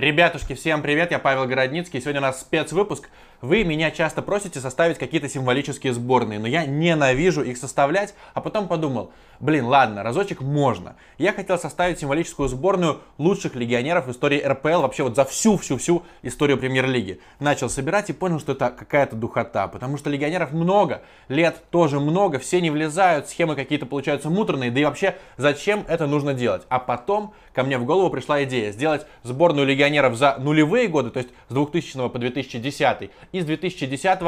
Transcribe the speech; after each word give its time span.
Ребятушки, 0.00 0.54
всем 0.54 0.80
привет, 0.80 1.10
я 1.10 1.18
Павел 1.18 1.44
Городницкий. 1.44 2.00
Сегодня 2.00 2.20
у 2.20 2.22
нас 2.22 2.40
спецвыпуск. 2.40 3.10
Вы 3.42 3.64
меня 3.64 3.90
часто 3.90 4.22
просите 4.22 4.58
составить 4.58 4.96
какие-то 4.96 5.28
символические 5.28 5.92
сборные, 5.92 6.38
но 6.38 6.46
я 6.46 6.64
ненавижу 6.64 7.42
их 7.42 7.58
составлять, 7.58 8.14
а 8.32 8.40
потом 8.42 8.66
подумал, 8.66 9.12
блин, 9.40 9.64
ладно, 9.64 10.02
разочек 10.02 10.40
можно. 10.40 10.96
Я 11.16 11.32
хотел 11.32 11.58
составить 11.58 11.98
символическую 11.98 12.48
сборную 12.48 13.00
лучших 13.16 13.54
легионеров 13.54 14.06
в 14.06 14.10
истории 14.10 14.42
РПЛ, 14.42 14.80
вообще 14.80 15.02
вот 15.02 15.16
за 15.16 15.24
всю-всю-всю 15.26 16.02
историю 16.22 16.58
Премьер-лиги. 16.58 17.20
Начал 17.38 17.68
собирать 17.70 18.08
и 18.08 18.14
понял, 18.14 18.40
что 18.40 18.52
это 18.52 18.70
какая-то 18.70 19.16
духота, 19.16 19.68
потому 19.68 19.96
что 19.96 20.08
легионеров 20.08 20.52
много, 20.52 21.02
лет 21.28 21.62
тоже 21.70 21.98
много, 21.98 22.38
все 22.38 22.60
не 22.60 22.70
влезают, 22.70 23.28
схемы 23.28 23.54
какие-то 23.54 23.86
получаются 23.86 24.28
муторные, 24.28 24.70
да 24.70 24.80
и 24.80 24.84
вообще 24.84 25.16
зачем 25.38 25.84
это 25.88 26.06
нужно 26.06 26.34
делать? 26.34 26.62
А 26.68 26.78
потом 26.78 27.34
ко 27.54 27.64
мне 27.64 27.78
в 27.78 27.84
голову 27.84 28.10
пришла 28.10 28.42
идея 28.44 28.70
сделать 28.72 29.06
сборную 29.22 29.66
легионеров 29.66 29.89
за 30.16 30.36
нулевые 30.38 30.88
годы, 30.88 31.10
то 31.10 31.18
есть 31.18 31.30
с 31.48 31.54
2000 31.54 32.08
по 32.08 32.18
2010 32.18 33.10
и 33.32 33.40
с 33.40 33.44
2010 33.44 34.18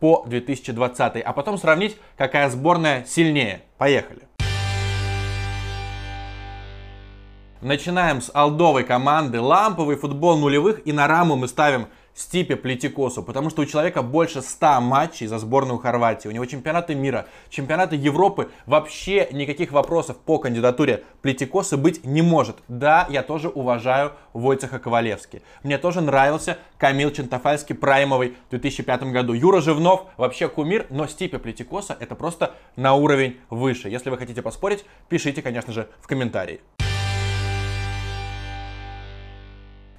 по 0.00 0.24
2020, 0.26 1.22
а 1.22 1.32
потом 1.32 1.58
сравнить, 1.58 1.96
какая 2.16 2.50
сборная 2.50 3.04
сильнее. 3.04 3.62
Поехали! 3.78 4.22
Начинаем 7.62 8.20
с 8.20 8.28
алдовой 8.34 8.82
команды. 8.82 9.40
Ламповый 9.40 9.94
футбол 9.94 10.36
нулевых 10.36 10.84
и 10.84 10.92
на 10.92 11.06
раму 11.06 11.36
мы 11.36 11.46
ставим 11.46 11.86
Стипе 12.14 12.56
Плетикосу, 12.56 13.22
потому 13.22 13.50
что 13.50 13.62
у 13.62 13.66
человека 13.66 14.02
больше 14.02 14.42
100 14.42 14.80
матчей 14.80 15.26
за 15.26 15.38
сборную 15.38 15.78
Хорватии. 15.78 16.28
У 16.28 16.30
него 16.30 16.44
чемпионаты 16.44 16.94
мира, 16.94 17.26
чемпионаты 17.48 17.96
Европы. 17.96 18.50
Вообще 18.66 19.28
никаких 19.32 19.72
вопросов 19.72 20.18
по 20.18 20.38
кандидатуре 20.38 21.04
Плетикоса 21.22 21.76
быть 21.76 22.04
не 22.04 22.22
может. 22.22 22.56
Да, 22.68 23.06
я 23.10 23.22
тоже 23.22 23.48
уважаю 23.48 24.12
Войцеха 24.32 24.78
Ковалевски. 24.78 25.42
Мне 25.62 25.78
тоже 25.78 26.00
нравился 26.00 26.58
Камил 26.78 27.10
Чентафальский 27.10 27.74
праймовый 27.74 28.36
в 28.48 28.50
2005 28.50 29.04
году. 29.04 29.32
Юра 29.32 29.60
Живнов 29.60 30.06
вообще 30.16 30.48
кумир, 30.48 30.86
но 30.90 31.06
Стипе 31.06 31.38
Плетикоса 31.38 31.96
это 31.98 32.14
просто 32.14 32.54
на 32.76 32.94
уровень 32.94 33.38
выше. 33.50 33.88
Если 33.88 34.10
вы 34.10 34.18
хотите 34.18 34.42
поспорить, 34.42 34.84
пишите, 35.08 35.42
конечно 35.42 35.72
же, 35.72 35.88
в 36.00 36.06
комментарии. 36.06 36.60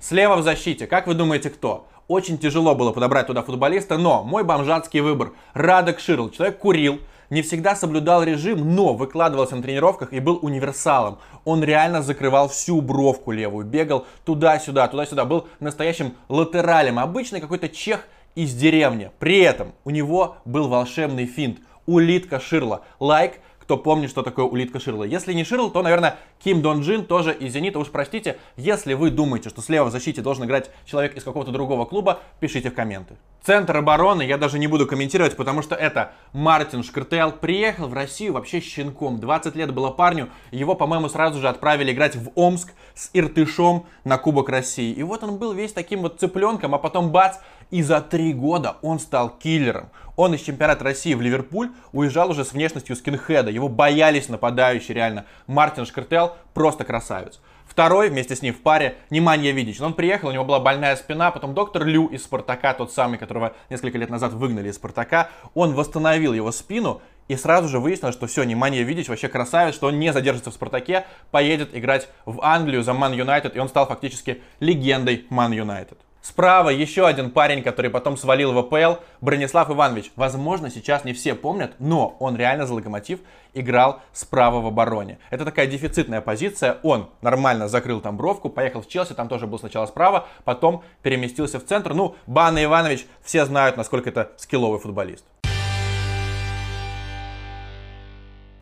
Слева 0.03 0.35
в 0.35 0.43
защите, 0.43 0.85
как 0.85 1.07
вы 1.07 1.13
думаете, 1.13 1.49
кто? 1.49 1.87
Очень 2.09 2.37
тяжело 2.37 2.75
было 2.75 2.91
подобрать 2.91 3.27
туда 3.27 3.41
футболиста, 3.41 3.97
но 3.97 4.21
мой 4.21 4.43
бомжатский 4.43 4.99
выбор. 4.99 5.31
Радок 5.53 6.01
Ширл. 6.01 6.29
Человек 6.29 6.57
курил, 6.57 6.99
не 7.29 7.41
всегда 7.41 7.73
соблюдал 7.73 8.21
режим, 8.21 8.75
но 8.75 8.95
выкладывался 8.95 9.55
на 9.55 9.63
тренировках 9.63 10.11
и 10.11 10.19
был 10.19 10.39
универсалом. 10.41 11.19
Он 11.45 11.63
реально 11.63 12.01
закрывал 12.01 12.49
всю 12.49 12.81
бровку 12.81 13.31
левую, 13.31 13.65
бегал 13.65 14.05
туда-сюда, 14.25 14.89
туда-сюда, 14.89 15.23
был 15.23 15.47
настоящим 15.61 16.15
латералем, 16.27 16.99
обычный 16.99 17.39
какой-то 17.39 17.69
чех 17.69 18.05
из 18.35 18.53
деревни. 18.53 19.09
При 19.19 19.39
этом 19.39 19.71
у 19.85 19.89
него 19.89 20.35
был 20.43 20.67
волшебный 20.67 21.27
финт. 21.27 21.59
Улитка 21.85 22.41
Ширла. 22.41 22.81
Лайк, 22.99 23.39
кто 23.63 23.77
помнит, 23.77 24.09
что 24.09 24.23
такое 24.23 24.43
улитка 24.43 24.81
Ширла. 24.81 25.05
Если 25.05 25.31
не 25.31 25.45
Ширл, 25.45 25.71
то, 25.71 25.81
наверное, 25.81 26.17
Ким 26.43 26.61
Дон 26.61 26.81
Джин 26.81 27.05
тоже 27.05 27.33
из 27.33 27.53
Зенита. 27.53 27.79
Уж 27.79 27.87
простите, 27.87 28.37
если 28.57 28.95
вы 28.95 29.11
думаете, 29.11 29.49
что 29.49 29.61
слева 29.61 29.85
в 29.85 29.91
защите 29.91 30.21
должен 30.21 30.43
играть 30.43 30.69
человек 30.85 31.15
из 31.15 31.23
какого-то 31.23 31.51
другого 31.51 31.85
клуба, 31.85 32.19
пишите 32.41 32.69
в 32.69 32.73
комменты. 32.75 33.15
Центр 33.45 33.77
обороны 33.77 34.23
я 34.23 34.37
даже 34.37 34.59
не 34.59 34.67
буду 34.67 34.85
комментировать, 34.85 35.35
потому 35.35 35.61
что 35.61 35.75
это 35.75 36.13
Мартин 36.33 36.83
Шкртел. 36.83 37.31
Приехал 37.31 37.87
в 37.87 37.93
Россию 37.93 38.33
вообще 38.33 38.59
щенком. 38.59 39.19
20 39.19 39.55
лет 39.55 39.73
было 39.73 39.89
парню. 39.89 40.29
Его, 40.51 40.75
по-моему, 40.75 41.09
сразу 41.09 41.39
же 41.39 41.47
отправили 41.47 41.91
играть 41.91 42.15
в 42.15 42.31
Омск 42.35 42.73
с 42.93 43.09
Иртышом 43.13 43.85
на 44.03 44.17
Кубок 44.17 44.49
России. 44.49 44.93
И 44.93 45.03
вот 45.03 45.23
он 45.23 45.37
был 45.37 45.53
весь 45.53 45.73
таким 45.73 46.01
вот 46.01 46.19
цыпленком, 46.19 46.75
а 46.75 46.77
потом 46.77 47.11
бац, 47.11 47.37
и 47.71 47.81
за 47.81 48.01
три 48.01 48.33
года 48.33 48.77
он 48.81 48.99
стал 48.99 49.29
киллером. 49.29 49.89
Он 50.15 50.35
из 50.35 50.41
чемпионата 50.41 50.83
России 50.83 51.13
в 51.15 51.21
Ливерпуль 51.21 51.71
уезжал 51.91 52.29
уже 52.29 52.45
с 52.45 52.53
внешностью 52.53 52.95
скинхеда. 52.95 53.49
Его 53.49 53.67
боялись 53.67 54.29
нападающие 54.29 54.93
реально. 54.95 55.25
Мартин 55.47 55.85
Шкартел 55.85 56.32
просто 56.53 56.83
красавец. 56.83 57.39
Второй 57.65 58.09
вместе 58.09 58.35
с 58.35 58.41
ним 58.41 58.53
в 58.53 58.61
паре 58.61 58.97
Неманья 59.09 59.51
Видич. 59.51 59.81
Он 59.81 59.93
приехал, 59.93 60.27
у 60.27 60.31
него 60.31 60.45
была 60.45 60.59
больная 60.59 60.95
спина, 60.95 61.31
потом 61.31 61.53
доктор 61.53 61.85
Лю 61.85 62.07
из 62.07 62.23
Спартака, 62.23 62.73
тот 62.73 62.91
самый, 62.91 63.17
которого 63.17 63.53
несколько 63.69 63.97
лет 63.97 64.09
назад 64.09 64.33
выгнали 64.33 64.69
из 64.69 64.75
Спартака, 64.75 65.29
он 65.53 65.73
восстановил 65.73 66.33
его 66.33 66.51
спину, 66.51 67.01
и 67.27 67.35
сразу 67.35 67.69
же 67.69 67.79
выяснилось, 67.79 68.15
что 68.15 68.27
все, 68.27 68.43
Неманья 68.43 68.83
Видич 68.83 69.07
вообще 69.07 69.27
красавец, 69.27 69.73
что 69.73 69.87
он 69.87 69.97
не 69.97 70.11
задержится 70.13 70.51
в 70.51 70.53
Спартаке, 70.53 71.05
поедет 71.31 71.75
играть 71.75 72.09
в 72.25 72.41
Англию 72.43 72.83
за 72.83 72.93
Ман 72.93 73.13
Юнайтед, 73.13 73.55
и 73.55 73.59
он 73.59 73.69
стал 73.69 73.87
фактически 73.87 74.41
легендой 74.59 75.25
Ман 75.29 75.51
Юнайтед. 75.51 75.97
Справа 76.23 76.69
еще 76.69 77.05
один 77.05 77.31
парень, 77.31 77.61
который 77.61 77.91
потом 77.91 78.15
свалил 78.15 78.53
в 78.53 78.57
АПЛ, 78.57 79.01
Бронислав 79.19 79.69
Иванович. 79.69 80.09
Возможно, 80.15 80.69
сейчас 80.69 81.03
не 81.03 81.11
все 81.11 81.35
помнят, 81.35 81.73
но 81.79 82.15
он 82.19 82.37
реально 82.37 82.65
за 82.65 82.73
Локомотив 82.73 83.19
играл 83.53 83.99
справа 84.13 84.61
в 84.61 84.67
обороне. 84.67 85.19
Это 85.31 85.43
такая 85.43 85.67
дефицитная 85.67 86.21
позиция. 86.21 86.77
Он 86.81 87.09
нормально 87.21 87.67
закрыл 87.67 87.99
там 87.99 88.15
бровку, 88.15 88.47
поехал 88.47 88.81
в 88.81 88.87
Челси, 88.87 89.15
там 89.15 89.27
тоже 89.27 89.47
был 89.47 89.59
сначала 89.59 89.85
справа, 89.85 90.25
потом 90.45 90.85
переместился 91.01 91.59
в 91.59 91.65
центр. 91.65 91.93
Ну, 91.93 92.15
Бана 92.25 92.63
Иванович, 92.63 93.05
все 93.21 93.43
знают, 93.43 93.75
насколько 93.75 94.07
это 94.07 94.31
скилловый 94.37 94.79
футболист. 94.79 95.25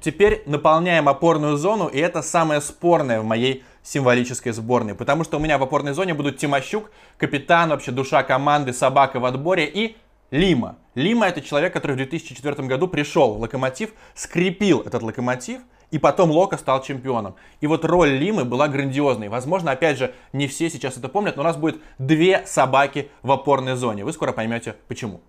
Теперь 0.02 0.42
наполняем 0.48 1.08
опорную 1.08 1.58
зону, 1.58 1.86
и 1.86 2.00
это 2.00 2.24
самое 2.24 2.60
спорное 2.60 3.22
в 3.22 3.24
моей 3.24 3.64
символической 3.84 4.52
сборной. 4.52 4.96
Потому 4.96 5.24
что 5.24 5.38
у 5.38 5.40
меня 5.40 5.58
в 5.58 5.64
опорной 5.64 5.94
зоне 5.94 6.14
будут 6.14 6.38
Тимощук, 6.38 6.92
капитан, 7.18 7.70
вообще 7.70 7.92
душа 7.92 8.24
команды, 8.24 8.74
собака 8.74 9.20
в 9.20 9.26
отборе 9.26 9.66
и 9.66 9.96
Лима. 10.32 10.78
Лима 10.96 11.28
это 11.28 11.42
человек, 11.42 11.74
который 11.74 11.94
в 11.94 11.98
2004 11.98 12.68
году 12.68 12.88
пришел 12.88 13.34
в 13.34 13.42
Локомотив, 13.42 13.92
скрепил 14.16 14.82
этот 14.82 15.04
Локомотив, 15.04 15.62
и 15.92 16.00
потом 16.00 16.32
Лока 16.32 16.58
стал 16.58 16.82
чемпионом. 16.82 17.36
И 17.60 17.68
вот 17.68 17.84
роль 17.84 18.12
Лимы 18.12 18.46
была 18.46 18.70
грандиозной. 18.70 19.28
Возможно, 19.28 19.72
опять 19.72 19.98
же, 19.98 20.14
не 20.32 20.48
все 20.48 20.70
сейчас 20.70 20.98
это 20.98 21.10
помнят, 21.10 21.36
но 21.36 21.44
у 21.44 21.46
нас 21.46 21.58
будет 21.58 21.82
две 22.00 22.46
собаки 22.46 23.10
в 23.22 23.32
опорной 23.32 23.76
зоне. 23.76 24.06
Вы 24.06 24.14
скоро 24.14 24.32
поймете 24.32 24.76
почему. 24.88 25.22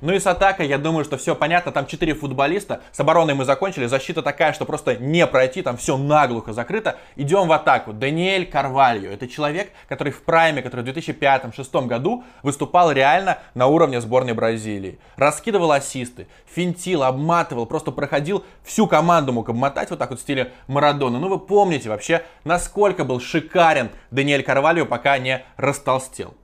Ну 0.00 0.12
и 0.12 0.18
с 0.18 0.26
атакой, 0.26 0.66
я 0.66 0.78
думаю, 0.78 1.04
что 1.04 1.16
все 1.16 1.34
понятно. 1.34 1.72
Там 1.72 1.86
4 1.86 2.14
футболиста. 2.14 2.80
С 2.92 3.00
обороной 3.00 3.34
мы 3.34 3.44
закончили. 3.44 3.86
Защита 3.86 4.22
такая, 4.22 4.52
что 4.52 4.64
просто 4.64 4.96
не 4.96 5.26
пройти. 5.26 5.62
Там 5.62 5.76
все 5.76 5.96
наглухо 5.96 6.52
закрыто. 6.52 6.98
Идем 7.16 7.48
в 7.48 7.52
атаку. 7.52 7.92
Даниэль 7.92 8.46
Карвальо. 8.46 9.10
Это 9.10 9.28
человек, 9.28 9.70
который 9.88 10.12
в 10.12 10.22
прайме, 10.22 10.62
который 10.62 10.84
в 10.84 10.88
2005-2006 10.88 11.86
году 11.86 12.24
выступал 12.42 12.92
реально 12.92 13.38
на 13.54 13.66
уровне 13.66 14.00
сборной 14.00 14.34
Бразилии. 14.34 14.98
Раскидывал 15.16 15.72
ассисты, 15.72 16.26
финтил, 16.46 17.02
обматывал, 17.02 17.66
просто 17.66 17.90
проходил 17.90 18.44
всю 18.64 18.86
команду 18.86 19.32
мог 19.32 19.48
обмотать 19.48 19.90
вот 19.90 19.98
так 19.98 20.10
вот 20.10 20.18
в 20.18 20.22
стиле 20.22 20.52
Марадона. 20.66 21.18
Ну 21.18 21.28
вы 21.28 21.38
помните 21.38 21.88
вообще, 21.88 22.22
насколько 22.44 23.04
был 23.04 23.20
шикарен 23.20 23.90
Даниэль 24.10 24.42
Карвальо, 24.42 24.86
пока 24.86 25.18
не 25.18 25.44
растолстел. 25.56 26.34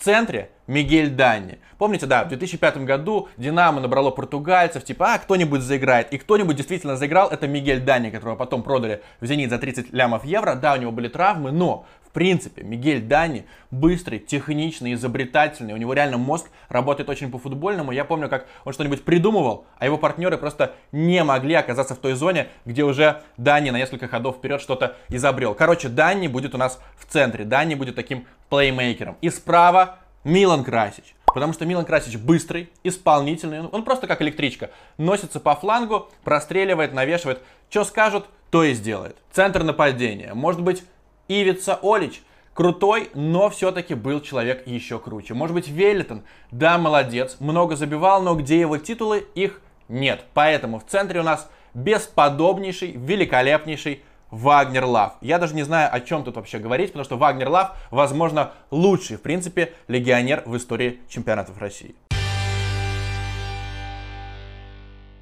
В 0.00 0.02
центре 0.02 0.48
Мигель 0.66 1.10
Данни. 1.10 1.58
Помните, 1.76 2.06
да, 2.06 2.24
в 2.24 2.28
2005 2.28 2.78
году 2.86 3.28
Динамо 3.36 3.82
набрало 3.82 4.10
португальцев, 4.10 4.82
типа, 4.82 5.12
а, 5.12 5.18
кто-нибудь 5.18 5.60
заиграет. 5.60 6.10
И 6.10 6.16
кто-нибудь 6.16 6.56
действительно 6.56 6.96
заиграл, 6.96 7.28
это 7.28 7.46
Мигель 7.46 7.80
Данни, 7.80 8.08
которого 8.08 8.34
потом 8.34 8.62
продали 8.62 9.02
в 9.20 9.26
Зенит 9.26 9.50
за 9.50 9.58
30 9.58 9.92
лямов 9.92 10.24
евро. 10.24 10.54
Да, 10.54 10.72
у 10.72 10.76
него 10.78 10.90
были 10.90 11.08
травмы, 11.08 11.52
но 11.52 11.84
в 12.10 12.12
принципе, 12.12 12.64
Мигель 12.64 13.02
Дани 13.02 13.44
быстрый, 13.70 14.18
техничный, 14.18 14.94
изобретательный. 14.94 15.74
У 15.74 15.76
него 15.76 15.92
реально 15.92 16.16
мозг 16.16 16.46
работает 16.68 17.08
очень 17.08 17.30
по-футбольному. 17.30 17.92
Я 17.92 18.04
помню, 18.04 18.28
как 18.28 18.46
он 18.64 18.72
что-нибудь 18.72 19.04
придумывал, 19.04 19.66
а 19.78 19.84
его 19.84 19.96
партнеры 19.96 20.36
просто 20.36 20.74
не 20.90 21.22
могли 21.22 21.54
оказаться 21.54 21.94
в 21.94 21.98
той 21.98 22.14
зоне, 22.14 22.48
где 22.64 22.82
уже 22.82 23.22
Дани 23.36 23.70
на 23.70 23.76
несколько 23.76 24.08
ходов 24.08 24.38
вперед 24.38 24.60
что-то 24.60 24.96
изобрел. 25.08 25.54
Короче, 25.54 25.88
Дани 25.88 26.26
будет 26.26 26.52
у 26.52 26.58
нас 26.58 26.80
в 26.96 27.06
центре. 27.06 27.44
Дани 27.44 27.76
будет 27.76 27.94
таким 27.94 28.26
плеймейкером. 28.50 29.16
И 29.22 29.30
справа 29.30 29.98
Милан 30.24 30.64
Красич. 30.64 31.14
Потому 31.24 31.52
что 31.52 31.64
Милан 31.64 31.84
Красич 31.84 32.16
быстрый, 32.16 32.70
исполнительный, 32.82 33.60
он 33.62 33.84
просто 33.84 34.06
как 34.06 34.20
электричка. 34.20 34.70
Носится 34.98 35.40
по 35.40 35.54
флангу, 35.54 36.08
простреливает, 36.24 36.92
навешивает. 36.92 37.40
Что 37.70 37.84
скажут, 37.84 38.26
то 38.50 38.64
и 38.64 38.74
сделает. 38.74 39.16
Центр 39.32 39.62
нападения. 39.62 40.34
Может 40.34 40.60
быть, 40.60 40.82
Ивица 41.28 41.78
Олич. 41.82 42.22
Крутой, 42.52 43.10
но 43.14 43.48
все-таки 43.48 43.94
был 43.94 44.20
человек 44.20 44.66
еще 44.66 44.98
круче. 44.98 45.34
Может 45.34 45.54
быть, 45.54 45.68
Веллитон. 45.68 46.24
Да, 46.50 46.78
молодец, 46.78 47.36
много 47.38 47.76
забивал, 47.76 48.22
но 48.22 48.34
где 48.34 48.58
его 48.58 48.76
титулы, 48.76 49.24
их 49.36 49.62
нет. 49.88 50.24
Поэтому 50.34 50.80
в 50.80 50.84
центре 50.84 51.20
у 51.20 51.22
нас 51.22 51.48
бесподобнейший, 51.74 52.90
великолепнейший 52.90 54.02
Вагнер 54.30 54.84
Лав. 54.84 55.14
Я 55.20 55.38
даже 55.38 55.54
не 55.54 55.62
знаю, 55.62 55.88
о 55.92 56.00
чем 56.00 56.24
тут 56.24 56.36
вообще 56.36 56.58
говорить, 56.58 56.92
потому 56.92 57.04
что 57.04 57.16
Вагнер 57.16 57.48
Лав, 57.48 57.76
возможно, 57.90 58.52
лучший, 58.70 59.16
в 59.16 59.22
принципе, 59.22 59.72
легионер 59.88 60.42
в 60.46 60.56
истории 60.56 61.00
чемпионатов 61.08 61.58
России. 61.58 61.94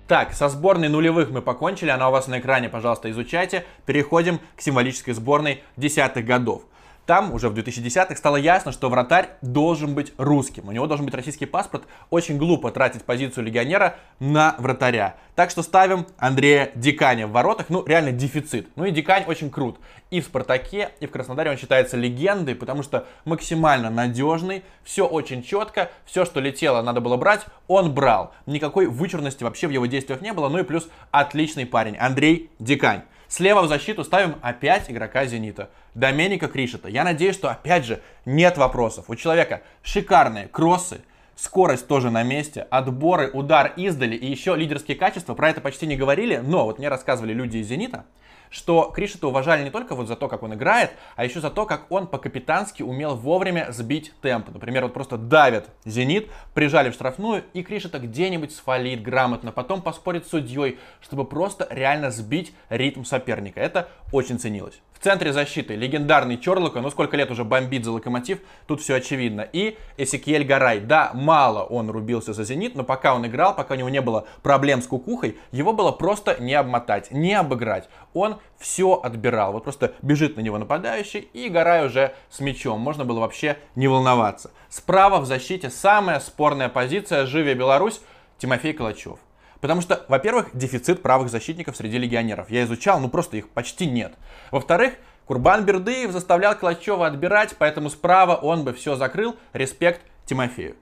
Так, 0.07 0.33
со 0.33 0.49
сборной 0.49 0.89
нулевых 0.89 1.31
мы 1.31 1.43
покончили, 1.43 1.91
она 1.91 2.09
у 2.09 2.13
вас 2.13 2.29
на 2.29 2.39
экране, 2.39 2.71
пожалуйста, 2.71 3.11
изучайте. 3.11 3.67
Переходим 3.85 4.41
к 4.57 4.63
символической 4.63 5.13
сборной 5.13 5.63
десятых 5.77 6.25
годов. 6.25 6.63
Там 7.09 7.33
уже 7.33 7.49
в 7.49 7.55
2010-х 7.55 8.17
стало 8.17 8.37
ясно, 8.37 8.71
что 8.71 8.91
вратарь 8.91 9.31
должен 9.41 9.95
быть 9.95 10.13
русским. 10.19 10.69
У 10.69 10.73
него 10.73 10.87
должен 10.87 11.07
быть 11.07 11.15
российский 11.15 11.47
паспорт. 11.47 11.85
Очень 12.11 12.37
глупо 12.37 12.71
тратить 12.71 13.03
позицию 13.03 13.45
легионера 13.45 13.97
на 14.21 14.57
вратаря. 14.59 15.17
Так 15.35 15.49
что 15.51 15.63
ставим 15.63 16.07
Андрея 16.19 16.71
Диканя 16.75 17.27
в 17.27 17.31
воротах. 17.31 17.71
Ну, 17.71 17.83
реально 17.87 18.13
дефицит. 18.13 18.69
Ну 18.77 18.85
и 18.85 18.91
Дикань 18.91 19.25
очень 19.27 19.49
крут. 19.49 19.79
И 20.11 20.21
в 20.21 20.25
Спартаке, 20.25 20.91
и 21.01 21.07
в 21.07 21.11
Краснодаре 21.11 21.51
он 21.51 21.57
считается 21.57 21.97
легендой, 21.97 22.55
потому 22.55 22.83
что 22.83 23.07
максимально 23.25 23.89
надежный. 23.89 24.63
Все 24.85 25.07
очень 25.07 25.43
четко. 25.43 25.91
Все, 26.05 26.27
что 26.27 26.41
летело, 26.41 26.83
надо 26.83 27.01
было 27.01 27.17
брать, 27.17 27.47
он 27.69 27.95
брал. 27.95 28.35
Никакой 28.45 28.85
вычурности 28.85 29.45
вообще 29.45 29.67
в 29.67 29.71
его 29.71 29.87
действиях 29.87 30.21
не 30.21 30.35
было. 30.35 30.51
Ну 30.51 30.59
и 30.59 30.63
плюс 30.63 30.91
отличный 31.11 31.65
парень. 31.65 31.97
Андрей 31.97 32.51
Дикань. 32.59 33.01
Слева 33.29 33.61
в 33.61 33.69
защиту 33.69 34.05
ставим 34.05 34.37
опять 34.41 34.91
игрока 34.91 35.27
«Зенита». 35.27 35.69
Доменика 35.95 36.49
Кришета. 36.49 36.89
Я 36.89 37.05
надеюсь, 37.05 37.35
что 37.35 37.51
опять 37.51 37.85
же 37.85 38.01
нет 38.25 38.57
вопросов. 38.57 39.05
У 39.09 39.17
человека 39.17 39.63
шикарные 39.83 40.49
кроссы, 40.49 41.03
скорость 41.37 41.87
тоже 41.87 42.11
на 42.11 42.23
месте, 42.23 42.67
отборы, 42.71 43.31
удар 43.31 43.75
издали 43.77 44.17
и 44.17 44.27
еще 44.27 44.57
лидерские 44.57 44.97
качества. 44.97 45.35
Про 45.35 45.51
это 45.51 45.61
почти 45.61 45.87
не 45.87 45.97
говорили, 45.97 46.39
но 46.39 46.65
вот 46.65 46.79
мне 46.79 46.89
рассказывали 46.89 47.35
люди 47.35 47.59
из 47.59 47.67
«Зенита», 47.67 48.07
что 48.51 48.91
Кришета 48.95 49.29
уважали 49.29 49.65
не 49.65 49.71
только 49.71 49.95
вот 49.95 50.09
за 50.09 50.17
то, 50.17 50.29
как 50.29 50.43
он 50.43 50.55
играет, 50.55 50.93
а 51.17 51.25
еще 51.25 51.41
за 51.41 51.51
то, 51.51 51.67
как 51.67 51.91
он 51.91 52.07
по-капитански 52.07 52.83
умел 52.83 53.17
вовремя 53.17 53.69
сбить 53.71 54.13
темп. 54.21 54.49
Например, 54.53 54.85
вот 54.85 54.95
просто 54.95 55.17
давят 55.17 55.69
«Зенит», 55.85 56.29
прижали 56.55 56.91
в 56.91 56.95
штрафную, 56.95 57.45
и 57.53 57.63
Кришета 57.63 57.99
где-нибудь 57.99 58.55
сфалит 58.55 59.03
грамотно, 59.03 59.53
потом 59.53 59.83
поспорит 59.83 60.27
с 60.27 60.31
судьей, 60.31 60.79
чтобы 61.01 61.25
просто 61.25 61.67
реально 61.71 62.11
сбить 62.11 62.53
ритм 62.69 63.05
соперника. 63.05 63.61
Это 63.61 63.89
очень 64.13 64.39
ценилось. 64.39 64.81
В 64.99 65.01
центре 65.01 65.33
защиты 65.33 65.77
легендарный 65.77 66.37
Чорлока, 66.37 66.81
ну 66.81 66.91
сколько 66.91 67.17
лет 67.17 67.31
уже 67.31 67.45
бомбит 67.45 67.85
за 67.85 67.93
локомотив, 67.93 68.41
тут 68.67 68.81
все 68.81 68.97
очевидно. 68.97 69.43
И 69.53 69.79
Эсикиель 69.97 70.45
Гарай. 70.45 70.81
Да, 70.81 71.13
мало 71.15 71.63
он 71.63 71.89
рубился 71.89 72.33
за 72.33 72.43
Зенит, 72.43 72.75
но 72.75 72.83
пока 72.83 73.15
он 73.15 73.25
играл, 73.25 73.55
пока 73.55 73.75
у 73.75 73.77
него 73.77 73.91
не 73.91 74.01
было 74.01 74.27
проблем 74.43 74.83
с 74.83 74.89
кукухой, 74.89 75.39
его 75.53 75.73
было 75.73 75.93
просто 75.93 76.37
не 76.41 76.53
обмотать, 76.55 77.13
не 77.13 77.33
обыграть. 77.35 77.89
Он 78.13 78.38
все 78.59 79.01
отбирал. 79.03 79.53
Вот 79.53 79.65
просто 79.65 79.95
бежит 80.03 80.37
на 80.37 80.41
него 80.41 80.59
нападающий, 80.59 81.21
и 81.21 81.49
Гарай 81.49 81.87
уже 81.87 82.15
с 82.31 82.41
мячом. 82.41 82.81
Можно 82.81 83.05
было 83.05 83.21
вообще 83.21 83.57
не 83.75 83.89
волноваться. 83.89 84.51
Справа 84.69 85.21
в 85.21 85.27
защите 85.27 85.71
самая 85.71 86.21
спорная 86.21 86.69
позиция 86.69 87.27
Живия 87.27 87.55
Беларусь 87.55 88.01
Тимофей 88.39 88.73
Калачев. 88.73 89.19
Потому 89.61 89.81
что, 89.81 90.05
во-первых, 90.09 90.51
дефицит 90.53 91.03
правых 91.03 91.31
защитников 91.31 91.77
среди 91.77 91.99
легионеров. 91.99 92.51
Я 92.51 92.63
изучал, 92.63 93.01
ну 93.01 93.09
просто 93.09 93.37
их 93.37 93.49
почти 93.49 93.87
нет. 93.87 94.15
Во-вторых, 94.53 94.95
Курбан 95.27 95.65
Бердыев 95.65 96.13
заставлял 96.13 96.55
Клачева 96.57 97.07
отбирать, 97.07 97.57
поэтому 97.59 97.91
справа 97.91 98.37
он 98.37 98.65
бы 98.65 98.73
все 98.73 98.95
закрыл. 98.97 99.37
Респект 99.53 100.01
Тимофею. 100.27 100.77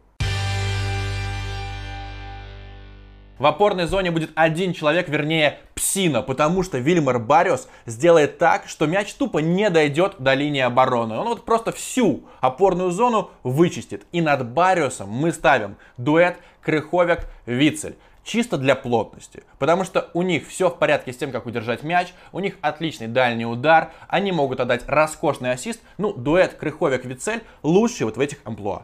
В 3.39 3.45
опорной 3.45 3.87
зоне 3.87 4.11
будет 4.11 4.31
один 4.35 4.73
человек, 4.73 5.09
вернее 5.09 5.59
псина, 5.87 6.21
потому 6.21 6.65
что 6.65 6.79
Вильмар 6.79 7.21
Бариос 7.21 7.69
сделает 7.87 8.39
так, 8.39 8.67
что 8.67 8.87
мяч 8.87 9.15
тупо 9.15 9.39
не 9.39 9.71
дойдет 9.71 10.17
до 10.19 10.35
линии 10.35 10.61
обороны. 10.61 11.17
Он 11.17 11.29
вот 11.29 11.45
просто 11.45 11.71
всю 11.71 12.25
опорную 12.41 12.91
зону 12.91 13.31
вычистит. 13.45 14.05
И 14.11 14.21
над 14.21 14.49
Бариосом 14.49 15.09
мы 15.09 15.31
ставим 15.31 15.77
дуэт 15.97 16.39
Крыховик-Вицель 16.65 17.95
чисто 18.25 18.59
для 18.59 18.75
плотности. 18.75 19.45
Потому 19.61 19.85
что 19.85 20.11
у 20.13 20.23
них 20.23 20.49
все 20.49 20.71
в 20.71 20.77
порядке 20.77 21.13
с 21.13 21.17
тем, 21.17 21.31
как 21.31 21.47
удержать 21.47 21.85
мяч, 21.85 22.13
у 22.33 22.41
них 22.41 22.57
отличный 22.63 23.07
дальний 23.07 23.47
удар, 23.47 23.93
они 24.09 24.33
могут 24.33 24.59
отдать 24.59 24.83
роскошный 24.89 25.53
ассист. 25.53 25.81
Ну, 25.99 26.13
дуэт 26.13 26.61
Крыховик-Вицель 26.61 27.43
лучший 27.63 28.07
вот 28.07 28.17
в 28.17 28.21
этих 28.21 28.39
амплуа. 28.43 28.83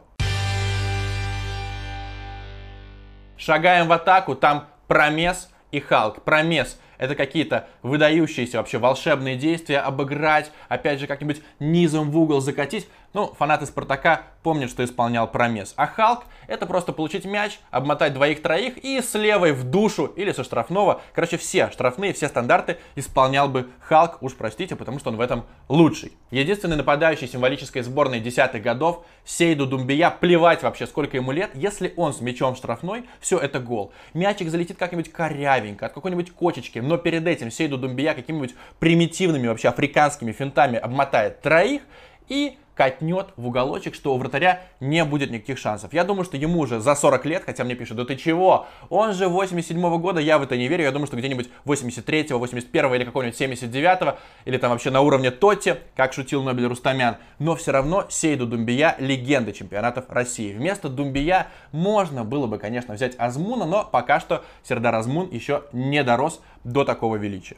Шагаем 3.37 3.89
в 3.89 3.93
атаку, 3.93 4.37
там 4.37 4.69
Промес 4.87 5.51
и 5.73 5.81
Халк. 5.81 6.23
Промес 6.23 6.79
это 6.99 7.15
какие-то 7.15 7.69
выдающиеся 7.83 8.59
вообще 8.59 8.79
волшебные 8.79 9.37
действия, 9.37 9.79
обыграть, 9.79 10.51
опять 10.69 11.01
же 11.01 11.07
как-нибудь 11.07 11.43
низом 11.59 12.11
в 12.11 12.19
угол 12.19 12.41
закатить. 12.41 12.89
Ну, 13.13 13.35
фанаты 13.39 13.67
Спартака 13.67 14.23
помнят, 14.43 14.71
что 14.71 14.83
исполнял 14.83 15.31
Промес. 15.31 15.75
А 15.77 15.87
Халк 15.87 16.25
это 16.47 16.67
просто 16.67 16.93
получить 16.93 17.25
мяч, 17.25 17.61
обмотать 17.71 18.15
двоих-троих 18.15 18.79
и 18.79 19.01
с 19.01 19.15
левой 19.15 19.53
в 19.53 19.65
душу 19.65 20.07
или 20.07 20.33
со 20.33 20.45
штрафного. 20.45 21.03
Короче, 21.15 21.37
все 21.37 21.71
штрафные, 21.71 22.15
все 22.15 22.29
стандарты 22.29 22.79
исполнял 22.97 23.49
бы 23.49 23.69
Халк, 23.81 24.23
уж 24.23 24.35
простите, 24.35 24.77
потому 24.77 24.99
что 24.99 25.11
он 25.11 25.17
в 25.17 25.21
этом 25.21 25.45
лучший. 25.69 26.13
Единственный 26.31 26.77
нападающий 26.77 27.29
символической 27.29 27.83
сборной 27.83 28.21
десятых 28.21 28.63
годов, 28.63 29.05
Сейду 29.25 29.67
Думбия, 29.67 30.11
плевать 30.11 30.63
вообще 30.63 30.87
сколько 30.87 31.17
ему 31.17 31.33
лет, 31.33 31.51
если 31.55 31.93
он 31.97 32.15
с 32.15 32.21
мячом 32.21 32.57
штрафной, 32.57 33.05
все 33.21 33.39
это 33.39 33.61
гол. 33.61 33.93
Мячик 34.15 34.49
залетит 34.49 34.79
как-нибудь 34.79 35.13
корявенько, 35.13 35.87
от 35.87 35.93
какой-нибудь 35.93 36.33
кочечки, 36.33 36.79
но 36.83 36.99
перед 36.99 37.27
этим 37.27 37.51
Сейду 37.51 37.79
Думбия 37.79 38.15
какими-нибудь 38.15 38.55
примитивными 38.79 39.47
вообще 39.49 39.69
африканскими 39.69 40.33
финтами 40.33 40.79
обмотает 40.79 41.41
троих 41.41 41.83
и 42.29 42.57
катнет 42.75 43.29
в 43.37 43.47
уголочек, 43.47 43.95
что 43.95 44.15
у 44.15 44.19
вратаря 44.19 44.63
не 44.81 45.05
будет 45.05 45.31
никаких 45.31 45.59
шансов. 45.59 45.93
Я 45.93 46.05
думаю, 46.05 46.25
что 46.25 46.37
ему 46.37 46.61
уже 46.61 46.81
за 46.81 46.95
40 46.95 47.27
лет, 47.27 47.43
хотя 47.45 47.65
мне 47.65 47.75
пишут, 47.75 47.99
да 47.99 48.05
ты 48.05 48.17
чего? 48.17 48.67
Он 48.89 49.13
же 49.13 49.29
87 49.29 49.79
-го 49.79 49.99
года, 49.99 50.21
я 50.21 50.39
в 50.39 50.43
это 50.43 50.57
не 50.57 50.69
верю. 50.69 50.85
Я 50.85 50.91
думаю, 50.91 51.07
что 51.07 51.17
где-нибудь 51.17 51.49
83-го, 51.65 52.39
81-го 52.39 52.95
или 52.95 53.05
какого-нибудь 53.05 53.41
79-го, 53.41 54.19
или 54.45 54.57
там 54.57 54.71
вообще 54.71 54.91
на 54.91 55.01
уровне 55.01 55.31
Тотти, 55.31 55.77
как 55.97 56.13
шутил 56.13 56.43
Нобель 56.43 56.67
Рустамян. 56.67 57.17
Но 57.39 57.57
все 57.57 57.73
равно 57.73 58.07
Сейду 58.09 58.47
Думбия 58.47 58.97
легенда 58.99 59.53
чемпионатов 59.53 60.07
России. 60.09 60.53
Вместо 60.53 60.89
Думбия 60.89 61.49
можно 61.73 62.25
было 62.25 62.47
бы, 62.47 62.59
конечно, 62.59 62.95
взять 62.95 63.15
Азмуна, 63.19 63.67
но 63.67 63.85
пока 63.85 64.21
что 64.21 64.45
Сердар 64.63 64.95
Азмун 64.95 65.29
еще 65.31 65.65
не 65.73 66.03
дорос 66.03 66.41
до 66.65 66.85
такого 66.85 67.17
величия. 67.17 67.57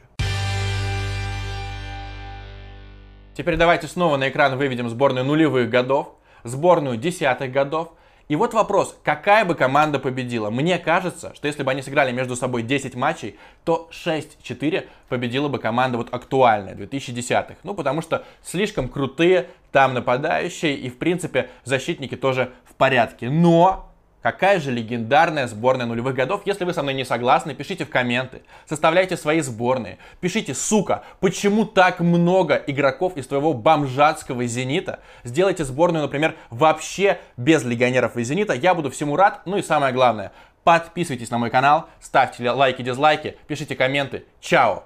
Теперь 3.35 3.57
давайте 3.57 3.87
снова 3.87 4.15
на 4.15 4.29
экран 4.29 4.57
выведем 4.57 4.87
сборную 4.87 5.25
нулевых 5.25 5.69
годов, 5.69 6.13
сборную 6.43 6.95
десятых 6.95 7.51
годов. 7.51 7.91
И 8.29 8.35
вот 8.37 8.53
вопрос, 8.53 8.97
какая 9.03 9.43
бы 9.43 9.55
команда 9.55 9.99
победила? 9.99 10.49
Мне 10.49 10.79
кажется, 10.79 11.33
что 11.35 11.45
если 11.45 11.61
бы 11.61 11.71
они 11.71 11.81
сыграли 11.81 12.13
между 12.13 12.37
собой 12.37 12.63
10 12.63 12.95
матчей, 12.95 13.37
то 13.65 13.89
6-4 13.91 14.87
победила 15.09 15.49
бы 15.49 15.59
команда 15.59 15.97
вот 15.97 16.13
актуальная, 16.13 16.75
2010-х. 16.75 17.55
Ну, 17.63 17.75
потому 17.75 18.01
что 18.01 18.23
слишком 18.41 18.87
крутые 18.87 19.47
там 19.73 19.93
нападающие, 19.93 20.73
и, 20.75 20.89
в 20.89 20.97
принципе, 20.97 21.49
защитники 21.65 22.15
тоже 22.15 22.53
в 22.63 22.73
порядке. 22.73 23.29
Но 23.29 23.91
Какая 24.25 24.59
же 24.59 24.71
легендарная 24.71 25.45
сборная 25.45 25.85
нулевых 25.85 26.15
годов? 26.15 26.41
Если 26.45 26.65
вы 26.65 26.73
со 26.73 26.81
мной 26.81 26.95
не 26.95 27.05
согласны, 27.05 27.53
пишите 27.53 27.85
в 27.85 27.91
комменты. 27.91 28.41
Составляйте 28.65 29.17
свои 29.17 29.39
сборные. 29.41 29.99
Пишите, 30.19 30.55
сука, 30.55 31.03
почему 31.19 31.63
так 31.63 31.99
много 31.99 32.55
игроков 32.55 33.17
из 33.17 33.27
твоего 33.27 33.53
бомжатского 33.53 34.43
«Зенита»? 34.47 34.99
Сделайте 35.23 35.63
сборную, 35.63 36.01
например, 36.01 36.33
вообще 36.49 37.19
без 37.37 37.63
легионеров 37.63 38.17
из 38.17 38.27
«Зенита». 38.27 38.53
Я 38.55 38.73
буду 38.73 38.89
всему 38.89 39.15
рад. 39.15 39.41
Ну 39.45 39.57
и 39.57 39.61
самое 39.61 39.93
главное, 39.93 40.31
подписывайтесь 40.63 41.29
на 41.29 41.37
мой 41.37 41.51
канал, 41.51 41.85
ставьте 42.01 42.49
лайки, 42.49 42.81
дизлайки, 42.81 43.37
пишите 43.45 43.75
комменты. 43.75 44.25
Чао! 44.41 44.85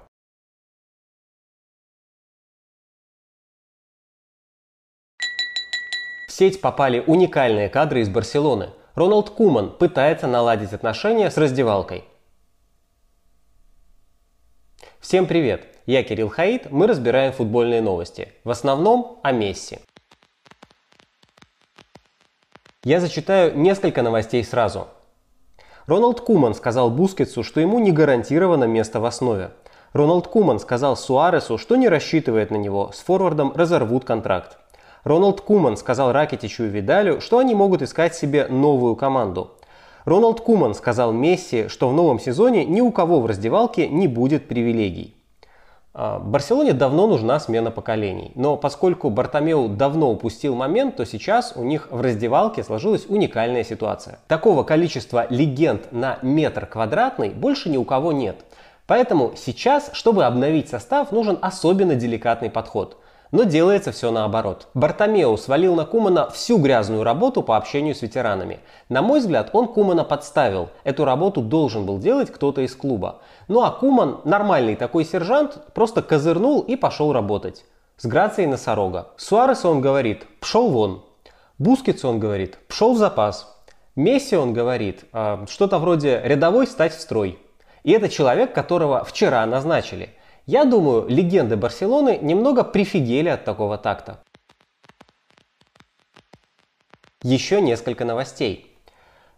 В 6.28 6.30
сеть 6.30 6.60
попали 6.60 7.02
уникальные 7.06 7.70
кадры 7.70 8.02
из 8.02 8.10
Барселоны– 8.10 8.68
Роналд 8.96 9.30
Куман 9.30 9.70
пытается 9.70 10.26
наладить 10.26 10.72
отношения 10.72 11.30
с 11.30 11.36
раздевалкой. 11.36 12.04
Всем 14.98 15.26
привет! 15.26 15.66
Я 15.86 16.02
Кирилл 16.02 16.28
Хаид, 16.28 16.70
мы 16.70 16.86
разбираем 16.86 17.32
футбольные 17.32 17.80
новости. 17.82 18.32
В 18.44 18.50
основном 18.50 19.20
о 19.22 19.32
Месси. 19.32 19.78
Я 22.82 23.00
зачитаю 23.00 23.56
несколько 23.56 24.02
новостей 24.02 24.42
сразу. 24.42 24.88
Роналд 25.86 26.20
Куман 26.20 26.54
сказал 26.54 26.90
Бускетсу, 26.90 27.44
что 27.44 27.60
ему 27.60 27.78
не 27.78 27.92
гарантировано 27.92 28.64
место 28.64 29.00
в 29.00 29.04
основе. 29.04 29.52
Роналд 29.92 30.26
Куман 30.26 30.58
сказал 30.58 30.96
Суаресу, 30.96 31.58
что 31.58 31.76
не 31.76 31.88
рассчитывает 31.88 32.50
на 32.50 32.56
него, 32.56 32.90
с 32.92 33.00
форвардом 33.00 33.52
разорвут 33.54 34.04
контракт. 34.04 34.59
Роналд 35.04 35.40
Куман 35.40 35.76
сказал 35.76 36.12
Ракетичу 36.12 36.64
и 36.64 36.68
Видалю, 36.68 37.20
что 37.20 37.38
они 37.38 37.54
могут 37.54 37.82
искать 37.82 38.14
себе 38.14 38.46
новую 38.48 38.96
команду. 38.96 39.52
Роналд 40.04 40.40
Куман 40.40 40.74
сказал 40.74 41.12
Месси, 41.12 41.68
что 41.68 41.88
в 41.88 41.94
новом 41.94 42.18
сезоне 42.18 42.64
ни 42.64 42.80
у 42.80 42.90
кого 42.90 43.20
в 43.20 43.26
раздевалке 43.26 43.88
не 43.88 44.08
будет 44.08 44.48
привилегий. 44.48 45.14
А, 45.92 46.18
Барселоне 46.18 46.72
давно 46.72 47.06
нужна 47.06 47.40
смена 47.40 47.70
поколений, 47.70 48.32
но 48.34 48.56
поскольку 48.56 49.10
Бартомеу 49.10 49.68
давно 49.68 50.10
упустил 50.10 50.54
момент, 50.54 50.96
то 50.96 51.04
сейчас 51.04 51.54
у 51.56 51.64
них 51.64 51.88
в 51.90 52.00
раздевалке 52.00 52.62
сложилась 52.62 53.06
уникальная 53.08 53.64
ситуация. 53.64 54.20
Такого 54.28 54.62
количества 54.62 55.26
легенд 55.30 55.92
на 55.92 56.18
метр 56.22 56.66
квадратный 56.66 57.30
больше 57.30 57.70
ни 57.70 57.76
у 57.76 57.84
кого 57.84 58.12
нет. 58.12 58.44
Поэтому 58.86 59.32
сейчас, 59.36 59.90
чтобы 59.92 60.24
обновить 60.24 60.68
состав, 60.68 61.10
нужен 61.10 61.38
особенно 61.40 61.94
деликатный 61.94 62.50
подход. 62.50 62.96
Но 63.32 63.44
делается 63.44 63.92
все 63.92 64.10
наоборот. 64.10 64.66
Бартомеу 64.74 65.36
свалил 65.36 65.76
на 65.76 65.84
Кумана 65.84 66.28
всю 66.30 66.58
грязную 66.58 67.04
работу 67.04 67.42
по 67.42 67.56
общению 67.56 67.94
с 67.94 68.02
ветеранами. 68.02 68.58
На 68.88 69.02
мой 69.02 69.20
взгляд, 69.20 69.50
он 69.52 69.68
Кумана 69.68 70.02
подставил. 70.02 70.70
Эту 70.82 71.04
работу 71.04 71.40
должен 71.40 71.86
был 71.86 71.98
делать 71.98 72.32
кто-то 72.32 72.62
из 72.62 72.74
клуба. 72.74 73.18
Ну 73.46 73.62
а 73.62 73.70
Куман, 73.70 74.20
нормальный 74.24 74.74
такой 74.74 75.04
сержант, 75.04 75.60
просто 75.74 76.02
козырнул 76.02 76.60
и 76.60 76.74
пошел 76.74 77.12
работать. 77.12 77.64
С 77.98 78.06
грацией 78.06 78.48
носорога. 78.48 79.08
Суаресу 79.16 79.64
он 79.64 79.80
говорит, 79.80 80.26
пшел 80.40 80.68
вон. 80.68 81.04
Бускетсу 81.58 82.04
он 82.04 82.18
говорит, 82.18 82.58
пшел 82.66 82.94
в 82.94 82.98
запас. 82.98 83.56
Месси 83.94 84.36
он 84.36 84.54
говорит, 84.54 85.04
э, 85.12 85.44
что-то 85.48 85.78
вроде 85.78 86.20
рядовой 86.24 86.66
стать 86.66 86.94
в 86.94 87.00
строй. 87.00 87.38
И 87.82 87.92
это 87.92 88.08
человек, 88.08 88.54
которого 88.54 89.04
вчера 89.04 89.44
назначили. 89.46 90.10
Я 90.46 90.64
думаю, 90.64 91.06
легенды 91.08 91.56
Барселоны 91.56 92.18
немного 92.20 92.64
прифигели 92.64 93.28
от 93.28 93.44
такого 93.44 93.78
такта. 93.78 94.22
Еще 97.22 97.60
несколько 97.60 98.04
новостей. 98.04 98.70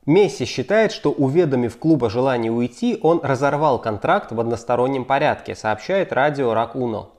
Месси 0.07 0.45
считает, 0.45 0.91
что 0.93 1.13
уведомив 1.13 1.79
клуба 1.79 2.11
желание 2.11 2.51
уйти, 2.51 2.99
он 3.03 3.21
разорвал 3.23 3.81
контракт 3.81 4.33
в 4.33 4.41
одностороннем 4.41 5.05
порядке, 5.05 5.55
сообщает 5.55 6.13
радио 6.13 6.55
Рак 6.55 6.75
Уно. 6.75 7.13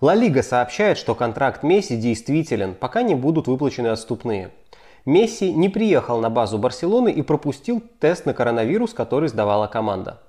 Ла 0.00 0.14
Лига 0.14 0.42
сообщает, 0.42 0.98
что 0.98 1.14
контракт 1.14 1.62
Месси 1.62 1.96
действителен, 1.96 2.74
пока 2.74 3.02
не 3.02 3.14
будут 3.14 3.48
выплачены 3.48 3.88
отступные. 3.88 4.50
Месси 5.04 5.52
не 5.52 5.68
приехал 5.68 6.20
на 6.20 6.30
базу 6.30 6.58
Барселоны 6.58 7.10
и 7.10 7.22
пропустил 7.22 7.82
тест 8.00 8.24
на 8.24 8.34
коронавирус, 8.34 8.94
который 8.94 9.28
сдавала 9.28 9.66
команда. 9.66 10.20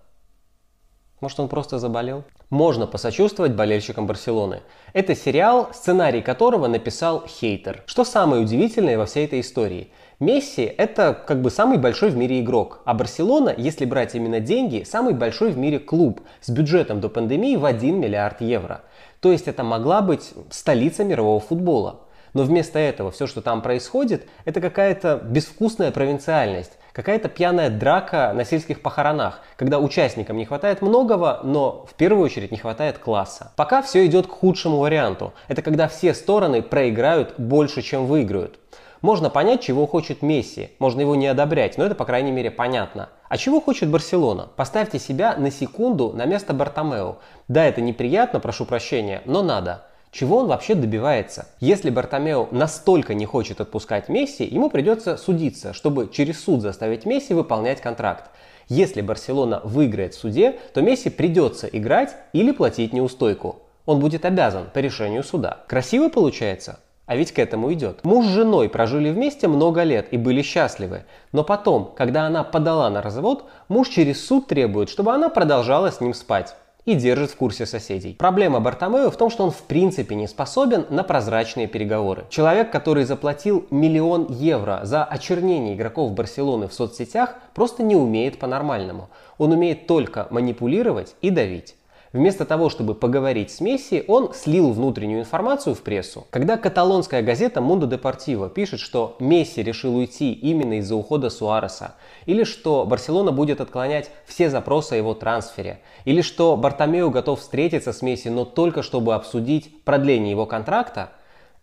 Может, 1.21 1.39
он 1.39 1.47
просто 1.47 1.79
заболел? 1.79 2.23
Можно 2.53 2.85
посочувствовать 2.85 3.53
болельщикам 3.53 4.05
Барселоны. 4.05 4.61
Это 4.93 5.15
сериал, 5.15 5.69
сценарий 5.73 6.21
которого 6.21 6.67
написал 6.67 7.25
хейтер. 7.25 7.81
Что 7.87 8.03
самое 8.03 8.43
удивительное 8.43 8.95
во 8.95 9.07
всей 9.07 9.25
этой 9.25 9.39
истории? 9.39 9.89
Месси– 10.19 10.61
это 10.77 11.15
как 11.15 11.41
бы 11.41 11.49
самый 11.49 11.79
большой 11.79 12.11
в 12.11 12.15
мире 12.15 12.41
игрок, 12.41 12.81
а 12.85 12.93
Барселона, 12.93 13.51
если 13.57 13.85
брать 13.85 14.13
именно 14.13 14.39
деньги, 14.39 14.83
самый 14.83 15.15
большой 15.15 15.49
в 15.49 15.57
мире 15.57 15.79
клуб 15.79 16.21
с 16.41 16.51
бюджетом 16.51 17.01
до 17.01 17.09
пандемии 17.09 17.55
в 17.55 17.65
1 17.65 17.99
миллиард 17.99 18.39
евро. 18.41 18.83
То 19.19 19.31
есть 19.31 19.47
это 19.47 19.63
могла 19.63 20.03
быть 20.03 20.31
столица 20.51 21.03
мирового 21.03 21.39
футбола. 21.39 22.01
Но 22.35 22.43
вместо 22.43 22.77
этого 22.77 23.09
все, 23.09 23.25
что 23.25 23.41
там 23.41 23.63
происходит, 23.63 24.27
это 24.45 24.61
какая-то 24.61 25.19
безвкусная 25.23 25.89
провинциальность, 25.89 26.73
какая-то 26.93 27.27
пьяная 27.27 27.69
драка 27.69 28.31
на 28.33 28.45
сельских 28.45 28.81
похоронах, 28.81 29.41
когда 29.57 29.79
участникам 29.79 30.37
не 30.37 30.45
хватает 30.45 30.81
многого, 30.81 31.41
но 31.43 31.85
в 31.89 31.95
первую 31.95 32.23
очередь 32.23 32.51
не 32.51 32.57
хватает 32.57 32.99
класса. 32.99 33.51
Пока 33.55 33.81
все 33.81 34.05
идет 34.05 34.27
к 34.27 34.31
худшему 34.31 34.77
варианту. 34.77 35.33
Это 35.47 35.61
когда 35.61 35.87
все 35.87 36.13
стороны 36.13 36.61
проиграют 36.61 37.33
больше, 37.37 37.81
чем 37.81 38.05
выиграют. 38.05 38.59
Можно 39.01 39.29
понять, 39.29 39.61
чего 39.61 39.85
хочет 39.85 40.21
Месси, 40.21 40.71
можно 40.79 41.01
его 41.01 41.15
не 41.15 41.27
одобрять, 41.27 41.77
но 41.77 41.83
это, 41.83 41.93
по 41.93 42.05
крайней 42.05 42.31
мере, 42.31 42.49
понятно. 42.49 43.09
А 43.27 43.35
чего 43.35 43.59
хочет 43.59 43.89
Барселона? 43.89 44.47
Поставьте 44.55 44.97
себя 44.97 45.35
на 45.35 45.51
секунду 45.51 46.13
на 46.13 46.23
место 46.23 46.53
Бартомео. 46.53 47.17
Да, 47.49 47.65
это 47.65 47.81
неприятно, 47.81 48.39
прошу 48.39 48.65
прощения, 48.65 49.21
но 49.25 49.43
надо. 49.43 49.83
Чего 50.13 50.37
он 50.37 50.47
вообще 50.47 50.75
добивается? 50.75 51.47
Если 51.59 51.89
Бартомео 51.89 52.47
настолько 52.51 53.15
не 53.15 53.25
хочет 53.25 53.59
отпускать 53.59 54.09
Месси, 54.09 54.43
ему 54.45 54.69
придется 54.69 55.17
судиться, 55.17 55.73
чтобы 55.73 56.07
через 56.13 56.43
суд 56.43 56.61
заставить 56.61 57.07
Месси 57.07 57.33
выполнять 57.33 57.81
контракт. 57.81 58.29
Если 58.69 59.01
Барселона 59.01 59.59
выиграет 59.63 60.13
в 60.13 60.19
суде, 60.19 60.59
то 60.75 60.81
Месси 60.81 61.09
придется 61.09 61.65
играть 61.65 62.15
или 62.31 62.51
платить 62.51 62.93
неустойку. 62.93 63.63
Он 63.87 63.99
будет 63.99 64.23
обязан 64.23 64.65
по 64.71 64.77
решению 64.77 65.23
суда. 65.23 65.63
Красиво 65.67 66.09
получается? 66.09 66.79
А 67.07 67.15
ведь 67.15 67.31
к 67.31 67.39
этому 67.39 67.73
идет. 67.73 68.03
Муж 68.03 68.27
с 68.27 68.29
женой 68.29 68.69
прожили 68.69 69.09
вместе 69.09 69.47
много 69.47 69.81
лет 69.81 70.09
и 70.11 70.17
были 70.17 70.43
счастливы. 70.43 71.05
Но 71.31 71.43
потом, 71.43 71.91
когда 71.97 72.27
она 72.27 72.43
подала 72.43 72.87
на 72.91 73.01
развод, 73.01 73.45
муж 73.67 73.89
через 73.89 74.23
суд 74.23 74.45
требует, 74.45 74.91
чтобы 74.91 75.11
она 75.11 75.29
продолжала 75.29 75.89
с 75.91 76.01
ним 76.01 76.13
спать 76.13 76.55
и 76.85 76.95
держит 76.95 77.31
в 77.31 77.35
курсе 77.35 77.65
соседей. 77.65 78.15
Проблема 78.17 78.59
Бартомео 78.59 79.09
в 79.09 79.17
том, 79.17 79.29
что 79.29 79.43
он 79.43 79.51
в 79.51 79.63
принципе 79.63 80.15
не 80.15 80.27
способен 80.27 80.85
на 80.89 81.03
прозрачные 81.03 81.67
переговоры. 81.67 82.25
Человек, 82.29 82.71
который 82.71 83.05
заплатил 83.05 83.65
миллион 83.71 84.27
евро 84.29 84.81
за 84.83 85.03
очернение 85.03 85.75
игроков 85.75 86.11
Барселоны 86.11 86.67
в 86.67 86.73
соцсетях, 86.73 87.35
просто 87.53 87.83
не 87.83 87.95
умеет 87.95 88.39
по-нормальному. 88.39 89.09
Он 89.37 89.51
умеет 89.51 89.87
только 89.87 90.27
манипулировать 90.29 91.15
и 91.21 91.29
давить. 91.29 91.75
Вместо 92.13 92.45
того, 92.45 92.69
чтобы 92.69 92.93
поговорить 92.93 93.49
с 93.49 93.59
Месси, 93.59 94.03
он 94.07 94.35
слил 94.35 94.71
внутреннюю 94.71 95.21
информацию 95.21 95.73
в 95.73 95.81
прессу. 95.81 96.27
Когда 96.29 96.57
каталонская 96.57 97.23
газета 97.23 97.59
Mundo 97.59 97.89
Deportivo 97.89 98.51
пишет, 98.51 98.79
что 98.79 99.15
Месси 99.19 99.63
решил 99.63 99.95
уйти 99.95 100.31
именно 100.31 100.77
из-за 100.77 100.95
ухода 100.95 101.31
Суареса, 101.31 101.95
или 102.27 102.43
что 102.43 102.85
Барселона 102.85 103.31
будет 103.31 103.61
отклонять 103.61 104.11
все 104.27 104.51
запросы 104.51 104.93
о 104.93 104.97
его 104.97 105.15
трансфере, 105.15 105.79
или 106.05 106.21
что 106.21 106.55
Бартомеу 106.55 107.09
готов 107.09 107.39
встретиться 107.39 107.91
с 107.91 108.03
Месси, 108.03 108.29
но 108.29 108.45
только 108.45 108.83
чтобы 108.83 109.15
обсудить 109.15 109.83
продление 109.83 110.29
его 110.29 110.45
контракта, 110.45 111.09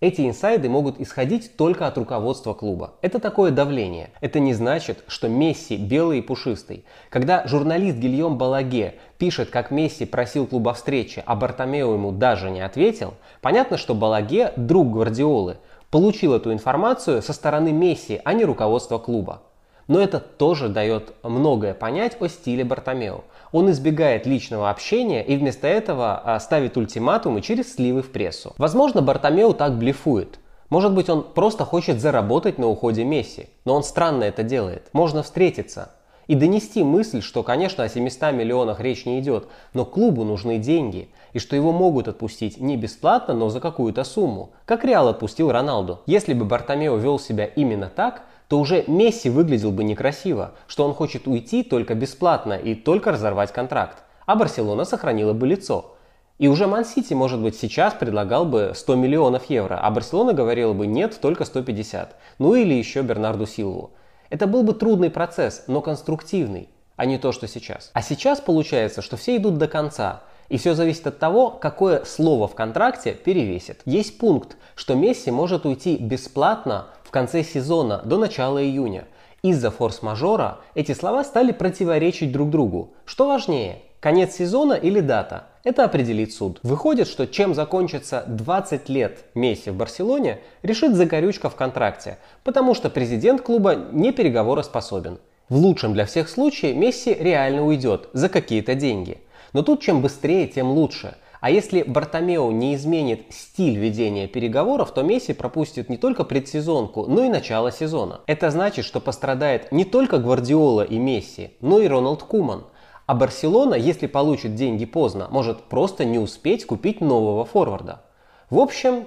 эти 0.00 0.22
инсайды 0.26 0.70
могут 0.70 0.98
исходить 0.98 1.56
только 1.56 1.86
от 1.86 1.98
руководства 1.98 2.54
клуба. 2.54 2.94
Это 3.02 3.18
такое 3.18 3.50
давление. 3.50 4.10
Это 4.22 4.40
не 4.40 4.54
значит, 4.54 5.04
что 5.06 5.28
Месси 5.28 5.76
белый 5.76 6.20
и 6.20 6.22
пушистый. 6.22 6.84
Когда 7.10 7.46
журналист 7.46 7.98
Гильем 7.98 8.38
Балаге 8.38 8.94
пишет, 9.18 9.50
как 9.50 9.70
Месси 9.70 10.06
просил 10.06 10.46
клуба 10.46 10.72
встречи, 10.72 11.22
а 11.26 11.36
Бартомео 11.36 11.92
ему 11.92 12.12
даже 12.12 12.50
не 12.50 12.62
ответил, 12.62 13.14
понятно, 13.42 13.76
что 13.76 13.94
Балаге, 13.94 14.54
друг 14.56 14.90
Гвардиолы, 14.90 15.58
получил 15.90 16.34
эту 16.34 16.52
информацию 16.52 17.20
со 17.20 17.34
стороны 17.34 17.70
Месси, 17.70 18.22
а 18.24 18.32
не 18.32 18.46
руководства 18.46 18.96
клуба. 18.96 19.42
Но 19.86 20.00
это 20.00 20.18
тоже 20.20 20.68
дает 20.68 21.12
многое 21.22 21.74
понять 21.74 22.16
о 22.20 22.28
стиле 22.28 22.64
Бартомео. 22.64 23.24
Он 23.52 23.70
избегает 23.70 24.26
личного 24.26 24.70
общения 24.70 25.24
и 25.24 25.36
вместо 25.36 25.66
этого 25.66 26.20
а, 26.24 26.38
ставит 26.40 26.76
ультиматумы 26.76 27.40
через 27.40 27.74
сливы 27.74 28.02
в 28.02 28.10
прессу. 28.12 28.54
Возможно, 28.58 29.02
Бартомеу 29.02 29.54
так 29.54 29.78
блефует. 29.78 30.38
Может 30.68 30.94
быть, 30.94 31.08
он 31.08 31.24
просто 31.24 31.64
хочет 31.64 32.00
заработать 32.00 32.58
на 32.58 32.68
уходе 32.68 33.04
Месси, 33.04 33.48
но 33.64 33.74
он 33.74 33.82
странно 33.82 34.24
это 34.24 34.44
делает. 34.44 34.88
Можно 34.92 35.22
встретиться 35.24 35.90
и 36.30 36.36
донести 36.36 36.84
мысль, 36.84 37.22
что, 37.22 37.42
конечно, 37.42 37.82
о 37.82 37.88
700 37.88 38.32
миллионах 38.32 38.78
речь 38.78 39.04
не 39.04 39.18
идет, 39.18 39.48
но 39.74 39.84
клубу 39.84 40.22
нужны 40.22 40.58
деньги, 40.58 41.08
и 41.32 41.40
что 41.40 41.56
его 41.56 41.72
могут 41.72 42.06
отпустить 42.06 42.60
не 42.60 42.76
бесплатно, 42.76 43.34
но 43.34 43.48
за 43.48 43.58
какую-то 43.58 44.04
сумму, 44.04 44.52
как 44.64 44.84
Реал 44.84 45.08
отпустил 45.08 45.50
Роналду. 45.50 46.02
Если 46.06 46.32
бы 46.32 46.44
Бартомео 46.44 46.96
вел 46.98 47.18
себя 47.18 47.46
именно 47.46 47.88
так, 47.88 48.22
то 48.50 48.58
уже 48.58 48.82
Месси 48.88 49.30
выглядел 49.30 49.70
бы 49.70 49.84
некрасиво, 49.84 50.54
что 50.66 50.84
он 50.84 50.92
хочет 50.92 51.28
уйти 51.28 51.62
только 51.62 51.94
бесплатно 51.94 52.54
и 52.54 52.74
только 52.74 53.12
разорвать 53.12 53.52
контракт, 53.52 54.02
а 54.26 54.34
Барселона 54.34 54.84
сохранила 54.84 55.32
бы 55.32 55.46
лицо. 55.46 55.94
И 56.40 56.48
уже 56.48 56.66
Ман-Сити, 56.66 57.14
может 57.14 57.38
быть, 57.38 57.54
сейчас 57.54 57.94
предлагал 57.94 58.44
бы 58.44 58.72
100 58.74 58.96
миллионов 58.96 59.48
евро, 59.48 59.78
а 59.80 59.88
Барселона 59.92 60.32
говорила 60.32 60.72
бы 60.72 60.88
нет, 60.88 61.16
только 61.20 61.44
150. 61.44 62.16
Ну 62.40 62.54
или 62.56 62.74
еще 62.74 63.02
Бернарду 63.02 63.46
Силву. 63.46 63.92
Это 64.30 64.48
был 64.48 64.64
бы 64.64 64.74
трудный 64.74 65.10
процесс, 65.10 65.62
но 65.68 65.80
конструктивный, 65.80 66.70
а 66.96 67.04
не 67.04 67.18
то, 67.18 67.30
что 67.30 67.46
сейчас. 67.46 67.92
А 67.92 68.02
сейчас 68.02 68.40
получается, 68.40 69.00
что 69.00 69.16
все 69.16 69.36
идут 69.36 69.58
до 69.58 69.68
конца, 69.68 70.24
и 70.48 70.58
все 70.58 70.74
зависит 70.74 71.06
от 71.06 71.20
того, 71.20 71.50
какое 71.50 72.04
слово 72.04 72.48
в 72.48 72.56
контракте 72.56 73.12
перевесит. 73.12 73.82
Есть 73.84 74.18
пункт, 74.18 74.56
что 74.74 74.96
Месси 74.96 75.30
может 75.30 75.64
уйти 75.64 75.96
бесплатно 75.96 76.88
в 77.10 77.12
конце 77.12 77.42
сезона 77.42 78.00
до 78.04 78.18
начала 78.18 78.62
июня. 78.62 79.08
Из-за 79.42 79.72
форс-мажора 79.72 80.60
эти 80.76 80.92
слова 80.92 81.24
стали 81.24 81.50
противоречить 81.50 82.30
друг 82.30 82.50
другу. 82.50 82.92
Что 83.04 83.26
важнее, 83.26 83.80
конец 83.98 84.36
сезона 84.36 84.74
или 84.74 85.00
дата? 85.00 85.48
Это 85.64 85.82
определит 85.82 86.32
суд. 86.32 86.60
Выходит, 86.62 87.08
что 87.08 87.26
чем 87.26 87.52
закончится 87.52 88.22
20 88.28 88.88
лет 88.88 89.24
Месси 89.34 89.70
в 89.70 89.74
Барселоне, 89.74 90.38
решит 90.62 90.94
закорючка 90.94 91.50
в 91.50 91.56
контракте, 91.56 92.18
потому 92.44 92.74
что 92.74 92.90
президент 92.90 93.42
клуба 93.42 93.74
не 93.90 94.12
переговороспособен. 94.12 95.18
В 95.48 95.56
лучшем 95.56 95.94
для 95.94 96.06
всех 96.06 96.28
случае 96.28 96.74
Месси 96.74 97.12
реально 97.12 97.66
уйдет 97.66 98.08
за 98.12 98.28
какие-то 98.28 98.76
деньги. 98.76 99.18
Но 99.52 99.62
тут 99.64 99.80
чем 99.82 100.00
быстрее, 100.00 100.46
тем 100.46 100.70
лучше– 100.70 101.16
а 101.40 101.50
если 101.50 101.82
Бартомео 101.82 102.50
не 102.52 102.74
изменит 102.74 103.32
стиль 103.32 103.78
ведения 103.78 104.28
переговоров, 104.28 104.92
то 104.92 105.02
Месси 105.02 105.32
пропустит 105.32 105.88
не 105.88 105.96
только 105.96 106.24
предсезонку, 106.24 107.06
но 107.06 107.24
и 107.24 107.30
начало 107.30 107.72
сезона. 107.72 108.20
Это 108.26 108.50
значит, 108.50 108.84
что 108.84 109.00
пострадает 109.00 109.72
не 109.72 109.86
только 109.86 110.18
Гвардиола 110.18 110.82
и 110.82 110.98
Месси, 110.98 111.52
но 111.60 111.80
и 111.80 111.88
Роналд 111.88 112.22
Куман. 112.22 112.66
А 113.06 113.14
Барселона, 113.14 113.74
если 113.74 114.06
получит 114.06 114.54
деньги 114.54 114.84
поздно, 114.84 115.28
может 115.30 115.62
просто 115.64 116.04
не 116.04 116.18
успеть 116.18 116.66
купить 116.66 117.00
нового 117.00 117.44
форварда. 117.44 118.02
В 118.50 118.58
общем, 118.58 119.06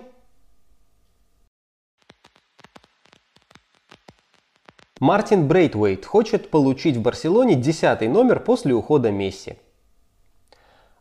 Мартин 5.00 5.48
Брейтвейт 5.48 6.06
хочет 6.06 6.50
получить 6.50 6.98
в 6.98 7.02
Барселоне 7.02 7.56
десятый 7.56 8.08
номер 8.08 8.40
после 8.40 8.74
ухода 8.74 9.12
Месси. 9.12 9.58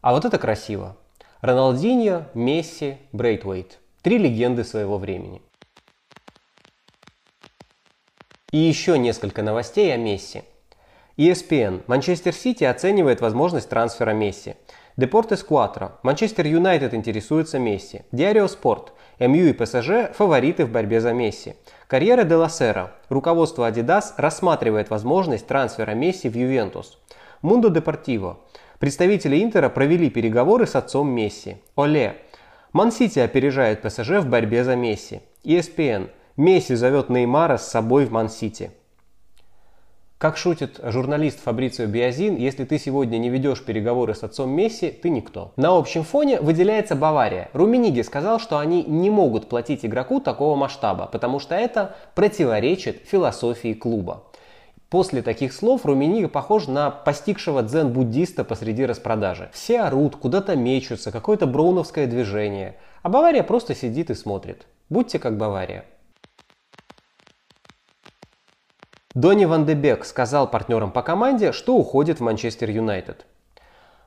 А 0.00 0.12
вот 0.12 0.24
это 0.24 0.38
красиво. 0.38 0.96
Роналдиньо, 1.42 2.26
Месси, 2.34 2.98
Брейтвейт. 3.10 3.80
Три 4.02 4.16
легенды 4.16 4.62
своего 4.62 4.96
времени. 4.96 5.42
И 8.52 8.58
еще 8.58 8.96
несколько 8.96 9.42
новостей 9.42 9.92
о 9.92 9.96
Месси. 9.96 10.44
ESPN. 11.16 11.82
Манчестер 11.88 12.32
Сити 12.32 12.62
оценивает 12.62 13.20
возможность 13.20 13.68
трансфера 13.68 14.12
Месси. 14.12 14.54
Депортес 14.96 15.44
Cuatro. 15.44 15.94
Манчестер 16.04 16.46
Юнайтед 16.46 16.94
интересуется 16.94 17.58
Месси. 17.58 18.02
Диарио 18.12 18.46
Спорт. 18.46 18.92
МЮ 19.18 19.46
и 19.46 19.52
ПСЖ– 19.52 20.14
фавориты 20.14 20.64
в 20.64 20.70
борьбе 20.70 21.00
за 21.00 21.12
Месси. 21.12 21.56
Коррьере 21.88 22.22
делла 22.22 22.36
Сера. 22.36 22.92
Руководство 23.08 23.68
Adidas 23.68 24.12
рассматривает 24.16 24.90
возможность 24.90 25.48
трансфера 25.48 25.90
Месси 25.90 26.28
в 26.28 26.36
Ювентус. 26.36 27.00
Мундо 27.42 27.68
Депортиво. 27.68 28.38
Представители 28.82 29.40
Интера 29.40 29.68
провели 29.68 30.10
переговоры 30.10 30.66
с 30.66 30.74
отцом 30.74 31.08
Месси. 31.08 31.58
Оле. 31.76 32.16
Ман-Сити 32.72 33.20
опережает 33.20 33.80
ПСЖ 33.80 34.18
в 34.18 34.26
борьбе 34.28 34.64
за 34.64 34.74
Месси. 34.74 35.20
ESPN. 35.44 36.10
Месси 36.36 36.74
зовет 36.74 37.08
Неймара 37.08 37.58
с 37.58 37.68
собой 37.68 38.06
в 38.06 38.10
Ман-Сити. 38.10 38.72
Как 40.18 40.36
шутит 40.36 40.80
журналист 40.82 41.38
Фабрицио 41.44 41.86
Биазин, 41.86 42.34
если 42.34 42.64
ты 42.64 42.80
сегодня 42.80 43.18
не 43.18 43.30
ведешь 43.30 43.64
переговоры 43.64 44.16
с 44.16 44.24
отцом 44.24 44.50
Месси, 44.50 44.90
ты 44.90 45.10
никто. 45.10 45.52
На 45.54 45.76
общем 45.78 46.02
фоне 46.02 46.40
выделяется 46.40 46.96
Бавария. 46.96 47.50
Румениги 47.52 48.00
сказал, 48.00 48.40
что 48.40 48.58
они 48.58 48.82
не 48.82 49.10
могут 49.10 49.48
платить 49.48 49.84
игроку 49.84 50.18
такого 50.18 50.56
масштаба, 50.56 51.06
потому 51.06 51.38
что 51.38 51.54
это 51.54 51.94
противоречит 52.16 53.02
философии 53.06 53.74
клуба. 53.74 54.24
После 54.92 55.22
таких 55.22 55.54
слов 55.54 55.86
Руменига 55.86 56.28
похож 56.28 56.66
на 56.66 56.90
постигшего 56.90 57.62
дзен-буддиста 57.62 58.44
посреди 58.44 58.84
распродажи. 58.84 59.48
Все 59.54 59.80
орут, 59.80 60.16
куда-то 60.16 60.54
мечутся, 60.54 61.10
какое-то 61.10 61.46
броуновское 61.46 62.06
движение. 62.06 62.76
А 63.00 63.08
Бавария 63.08 63.42
просто 63.42 63.74
сидит 63.74 64.10
и 64.10 64.14
смотрит. 64.14 64.66
Будьте 64.90 65.18
как 65.18 65.38
Бавария. 65.38 65.86
Донни 69.14 69.46
Ван 69.46 69.64
де 69.64 69.72
Бек 69.72 70.04
сказал 70.04 70.50
партнерам 70.50 70.92
по 70.92 71.00
команде, 71.00 71.52
что 71.52 71.74
уходит 71.76 72.18
в 72.18 72.22
Манчестер 72.24 72.68
Юнайтед. 72.68 73.24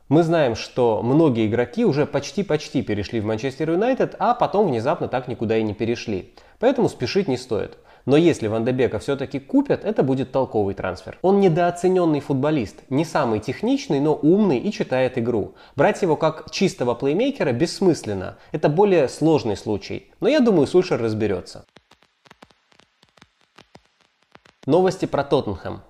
Мы 0.08 0.22
знаем, 0.22 0.56
что 0.56 1.02
многие 1.02 1.48
игроки 1.48 1.84
уже 1.84 2.06
почти-почти 2.06 2.84
перешли 2.84 3.20
в 3.20 3.26
Манчестер 3.26 3.72
Юнайтед, 3.72 4.16
а 4.20 4.36
потом 4.36 4.68
внезапно 4.68 5.08
так 5.08 5.28
никуда 5.28 5.58
и 5.58 5.64
не 5.64 5.74
перешли. 5.74 6.36
Поэтому 6.60 6.90
спешить 6.90 7.28
не 7.28 7.38
стоит. 7.38 7.76
Но 8.06 8.18
если 8.18 8.48
Ван 8.48 8.66
де 8.66 8.72
Бека 8.72 9.00
все-таки 9.00 9.40
купят, 9.40 9.84
это 9.84 10.04
будет 10.04 10.32
толковый 10.32 10.76
трансфер. 10.76 11.18
Он 11.24 11.40
недооцененный 11.40 12.20
футболист, 12.20 12.84
не 12.90 13.04
самый 13.04 13.40
техничный, 13.40 14.00
но 14.00 14.14
умный 14.14 14.60
и 14.60 14.72
читает 14.72 15.18
игру. 15.18 15.56
Брать 15.76 16.04
его 16.04 16.16
как 16.16 16.52
чистого 16.52 16.94
плеймейкера 16.94 17.52
бессмысленно. 17.52 18.38
Это 18.52 18.70
более 18.70 19.10
сложный 19.10 19.58
случай. 19.58 20.12
Но 20.20 20.30
я 20.30 20.40
думаю, 20.40 20.68
Сульшер 20.68 21.02
разберется. 21.02 21.66
Новости 24.68 25.06
про 25.06 25.24
Тоттенхэм. 25.24 25.82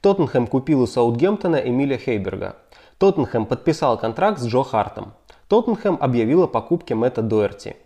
Тоттенхэм 0.00 0.46
купил 0.46 0.82
у 0.82 0.86
Саутгемптона 0.86 1.56
Эмиля 1.56 1.98
Хейберга. 1.98 2.56
Тоттенхэм 2.98 3.44
подписал 3.46 3.98
контракт 3.98 4.38
с 4.38 4.46
Джо 4.46 4.62
Хартом. 4.62 5.12
Тоттенхэм 5.48 5.98
объявил 6.00 6.44
о 6.44 6.48
покупке 6.48 6.94
Мэтта 6.94 7.20
Дуэрти. 7.20 7.76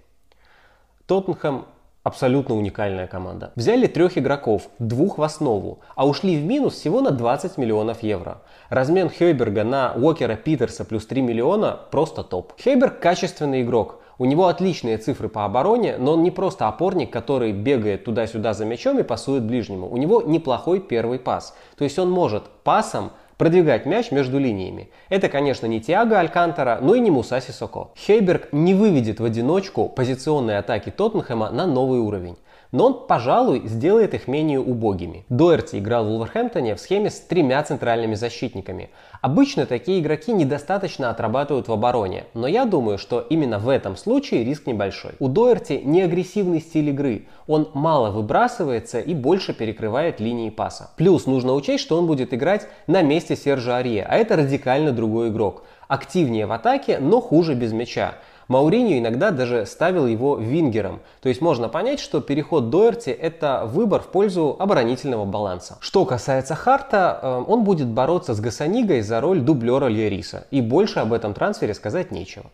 Тоттенхэм 1.07 1.67
абсолютно 2.03 2.57
уникальная 2.57 3.07
команда. 3.07 3.53
Взяли 3.57 3.87
трех 3.87 4.19
игроков, 4.19 4.69
двух 4.79 5.19
в 5.19 5.23
основу, 5.23 5.81
а 5.95 6.07
ушли 6.07 6.37
в 6.37 6.45
минус 6.45 6.75
всего 6.75 7.01
на 7.01 7.11
20 7.11 7.59
миллионов 7.59 8.03
евро. 8.03 8.43
Размен 8.69 9.09
Хейберга 9.09 9.65
на 9.65 9.93
Уокера 9.95 10.37
Питерса 10.37 10.85
плюс 10.85 11.07
3 11.07 11.23
миллиона 11.23 11.79
просто 11.91 12.23
топ. 12.23 12.53
Хейберг 12.59 12.99
качественный 12.99 13.63
игрок, 13.63 14.03
у 14.19 14.25
него 14.25 14.47
отличные 14.47 14.99
цифры 14.99 15.29
по 15.29 15.45
обороне, 15.45 15.97
но 15.99 16.13
он 16.13 16.23
не 16.23 16.31
просто 16.31 16.69
опорник, 16.69 17.11
который 17.11 17.53
бегает 17.53 18.05
туда-сюда 18.05 18.55
за 18.55 18.65
мячом 18.65 18.99
и 18.99 19.03
пасует 19.03 19.45
ближнему. 19.45 19.91
У 19.91 19.97
него 19.97 20.23
неплохой 20.23 20.81
первый 20.81 21.19
пас. 21.19 21.57
То 21.77 21.85
есть 21.85 21.99
он 21.99 22.11
может 22.11 22.45
пасом 22.63 23.11
продвигать 23.43 23.87
мяч 23.87 24.13
между 24.13 24.39
линиями. 24.39 24.89
Это, 25.09 25.29
конечно, 25.29 25.67
не 25.67 25.81
Тиаго 25.81 26.17
Алькантара, 26.21 26.79
но 26.81 26.95
и 26.95 27.01
не 27.01 27.11
Муса 27.11 27.41
Сисоко. 27.41 27.89
Хейберг 27.97 28.53
не 28.53 28.73
выведет 28.73 29.19
в 29.19 29.25
одиночку 29.25 29.89
позиционные 29.89 30.59
атаки 30.59 30.91
Тоттенхэма 30.91 31.51
на 31.51 31.67
новый 31.67 31.99
уровень 31.99 32.37
но 32.73 32.87
он, 32.87 33.07
пожалуй, 33.07 33.63
сделает 33.67 34.15
их 34.15 34.27
менее 34.27 34.59
убогими. 34.59 35.25
Доерти 35.29 35.77
играл 35.77 36.05
в 36.05 36.09
Вулверхэмптоне 36.09 36.75
в 36.75 36.81
схеме 36.81 37.11
с 37.11 37.21
тремя 37.21 37.63
центральными 37.63 38.15
защитниками. 38.15 38.91
Обычно 39.21 39.67
такие 39.67 40.01
игроки 40.01 40.33
недостаточно 40.33 41.11
отрабатывают 41.11 41.69
в 41.69 41.73
обороне, 41.73 42.25
но 42.35 42.47
я 42.47 42.65
думаю, 42.65 42.99
что 42.99 43.21
именно 43.21 43.59
в 43.59 43.69
этом 43.69 43.97
случае 43.97 44.45
риск 44.45 44.67
небольшой. 44.67 45.13
У 45.21 45.29
Доерти 45.29 45.81
не 45.85 46.03
агрессивный 46.03 46.61
стиль 46.61 46.89
игры, 46.89 47.27
он 47.47 47.69
мало 47.75 48.11
выбрасывается 48.11 49.01
и 49.01 49.15
больше 49.15 49.53
перекрывает 49.53 50.19
линии 50.19 50.51
паса. 50.51 50.91
Плюс 50.97 51.27
нужно 51.27 51.53
учесть, 51.53 51.85
что 51.85 51.99
он 51.99 52.07
будет 52.07 52.33
играть 52.33 52.67
на 52.87 53.03
месте 53.03 53.37
Сержа 53.37 53.77
Арье, 53.77 54.05
а 54.09 54.17
это 54.17 54.37
радикально 54.37 54.93
другой 54.93 55.29
игрок. 55.29 55.65
Активнее 55.89 56.47
в 56.47 56.53
атаке, 56.53 56.99
но 56.99 57.21
хуже 57.21 57.55
без 57.55 57.73
мяча. 57.73 58.15
Мауриньо 58.53 58.99
иногда 58.99 59.31
даже 59.31 59.65
ставил 59.65 60.07
его 60.07 60.37
вингером. 60.37 61.01
То 61.23 61.31
есть 61.31 61.41
можно 61.41 61.71
понять, 61.71 62.01
что 62.01 62.21
переход 62.21 62.69
Доерти 62.69 63.09
это 63.09 63.65
выбор 63.65 64.03
в 64.03 64.09
пользу 64.09 64.57
оборонительного 64.59 65.25
баланса. 65.25 65.79
Что 65.81 66.05
касается 66.05 66.55
Харта, 66.55 67.19
э, 67.23 67.45
он 67.49 67.65
будет 67.65 67.89
бороться 67.89 68.35
с 68.35 68.41
Гасанигой 68.41 69.01
за 69.01 69.23
роль 69.23 69.41
дублера 69.41 69.87
Льериса. 69.87 70.47
И 70.51 70.61
больше 70.61 71.01
об 71.01 71.15
этом 71.15 71.33
трансфере 71.33 71.73
сказать 71.73 72.11
нечего. 72.11 72.45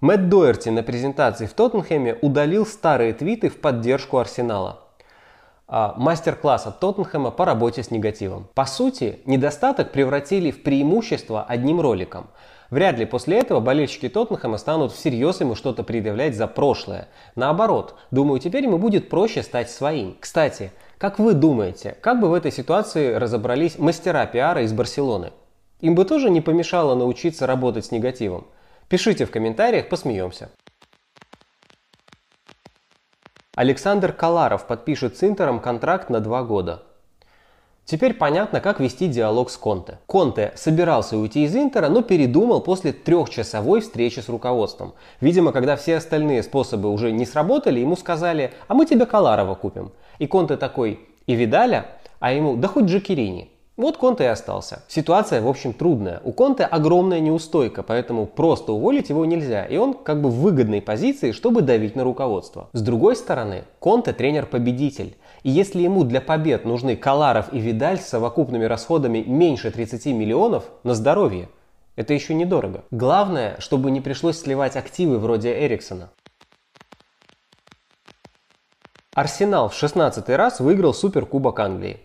Мэтт 0.00 0.28
Доерти 0.28 0.70
на 0.70 0.82
презентации 0.82 1.46
в 1.46 1.52
Тоттенхэме 1.52 2.18
удалил 2.20 2.66
старые 2.66 3.12
твиты 3.12 3.48
в 3.48 3.60
поддержку 3.60 4.18
Арсенала. 4.18 4.87
А, 5.70 5.94
мастер-класс 5.98 6.66
от 6.66 6.80
Тоттенхэма 6.80 7.30
по 7.30 7.44
работе 7.44 7.82
с 7.82 7.90
негативом. 7.90 8.48
По 8.54 8.64
сути, 8.64 9.18
недостаток 9.26 9.92
превратили 9.92 10.50
в 10.50 10.62
преимущество 10.62 11.44
одним 11.46 11.82
роликом. 11.82 12.28
Вряд 12.70 12.98
ли 12.98 13.04
после 13.04 13.38
этого 13.38 13.60
болельщики 13.60 14.08
Тоттенхэма 14.08 14.56
станут 14.56 14.92
всерьез 14.92 15.40
ему 15.40 15.54
что-то 15.54 15.82
предъявлять 15.82 16.34
за 16.34 16.46
прошлое. 16.46 17.08
Наоборот, 17.34 17.96
думаю, 18.10 18.40
теперь 18.40 18.64
ему 18.64 18.78
будет 18.78 19.10
проще 19.10 19.42
стать 19.42 19.70
своим. 19.70 20.16
Кстати, 20.18 20.72
как 20.96 21.18
вы 21.18 21.34
думаете, 21.34 21.98
как 22.00 22.18
бы 22.18 22.30
в 22.30 22.34
этой 22.34 22.50
ситуации 22.50 23.12
разобрались 23.12 23.78
мастера 23.78 24.24
пиара 24.24 24.62
из 24.62 24.72
Барселоны? 24.72 25.32
Им 25.80 25.94
бы 25.94 26.06
тоже 26.06 26.30
не 26.30 26.40
помешало 26.40 26.94
научиться 26.94 27.46
работать 27.46 27.84
с 27.84 27.90
негативом. 27.90 28.46
Пишите 28.88 29.26
в 29.26 29.30
комментариях, 29.30 29.90
посмеемся. 29.90 30.48
Александр 33.58 34.12
Каларов 34.12 34.68
подпишет 34.68 35.16
с 35.16 35.24
Интером 35.24 35.58
контракт 35.58 36.10
на 36.10 36.20
два 36.20 36.44
года. 36.44 36.84
Теперь 37.84 38.14
понятно, 38.14 38.60
как 38.60 38.78
вести 38.78 39.08
диалог 39.08 39.50
с 39.50 39.56
Конте. 39.56 39.98
Конте 40.06 40.52
собирался 40.54 41.18
уйти 41.18 41.42
из 41.42 41.56
Интера, 41.56 41.88
но 41.88 42.02
передумал 42.02 42.60
после 42.60 42.92
трехчасовой 42.92 43.80
встречи 43.80 44.20
с 44.20 44.28
руководством. 44.28 44.94
Видимо, 45.20 45.50
когда 45.50 45.74
все 45.74 45.96
остальные 45.96 46.44
способы 46.44 46.88
уже 46.88 47.10
не 47.10 47.26
сработали, 47.26 47.80
ему 47.80 47.96
сказали, 47.96 48.52
а 48.68 48.74
мы 48.74 48.86
тебе 48.86 49.06
Каларова 49.06 49.56
купим. 49.56 49.90
И 50.20 50.28
Конте 50.28 50.56
такой, 50.56 51.00
и 51.26 51.34
Видаля, 51.34 51.86
а 52.20 52.30
ему, 52.30 52.54
да 52.54 52.68
хоть 52.68 52.84
Джакирини. 52.84 53.50
Вот 53.78 53.96
Конте 53.96 54.24
и 54.24 54.26
остался. 54.26 54.82
Ситуация, 54.88 55.40
в 55.40 55.46
общем, 55.46 55.72
трудная. 55.72 56.20
У 56.24 56.32
Конте 56.32 56.64
огромная 56.64 57.20
неустойка, 57.20 57.84
поэтому 57.84 58.26
просто 58.26 58.72
уволить 58.72 59.08
его 59.08 59.24
нельзя. 59.24 59.64
И 59.66 59.76
он 59.76 59.94
как 59.94 60.20
бы 60.20 60.30
в 60.30 60.40
выгодной 60.40 60.82
позиции, 60.82 61.30
чтобы 61.30 61.62
давить 61.62 61.94
на 61.94 62.02
руководство. 62.02 62.70
С 62.72 62.82
другой 62.82 63.14
стороны, 63.14 63.62
Конте 63.78 64.12
тренер-победитель. 64.12 65.16
И 65.44 65.50
если 65.50 65.80
ему 65.80 66.02
для 66.02 66.20
побед 66.20 66.64
нужны 66.64 66.96
Каларов 66.96 67.52
и 67.52 67.60
Видаль 67.60 68.00
с 68.00 68.08
совокупными 68.08 68.64
расходами 68.64 69.22
меньше 69.24 69.70
30 69.70 70.06
миллионов 70.06 70.64
на 70.82 70.94
здоровье, 70.94 71.48
это 71.94 72.12
еще 72.12 72.34
недорого. 72.34 72.82
Главное, 72.90 73.54
чтобы 73.60 73.92
не 73.92 74.00
пришлось 74.00 74.40
сливать 74.40 74.74
активы 74.74 75.20
вроде 75.20 75.52
Эриксона. 75.52 76.10
Арсенал 79.14 79.68
в 79.68 79.74
16 79.74 80.28
раз 80.30 80.58
выиграл 80.58 80.92
Суперкубок 80.92 81.60
Англии. 81.60 82.00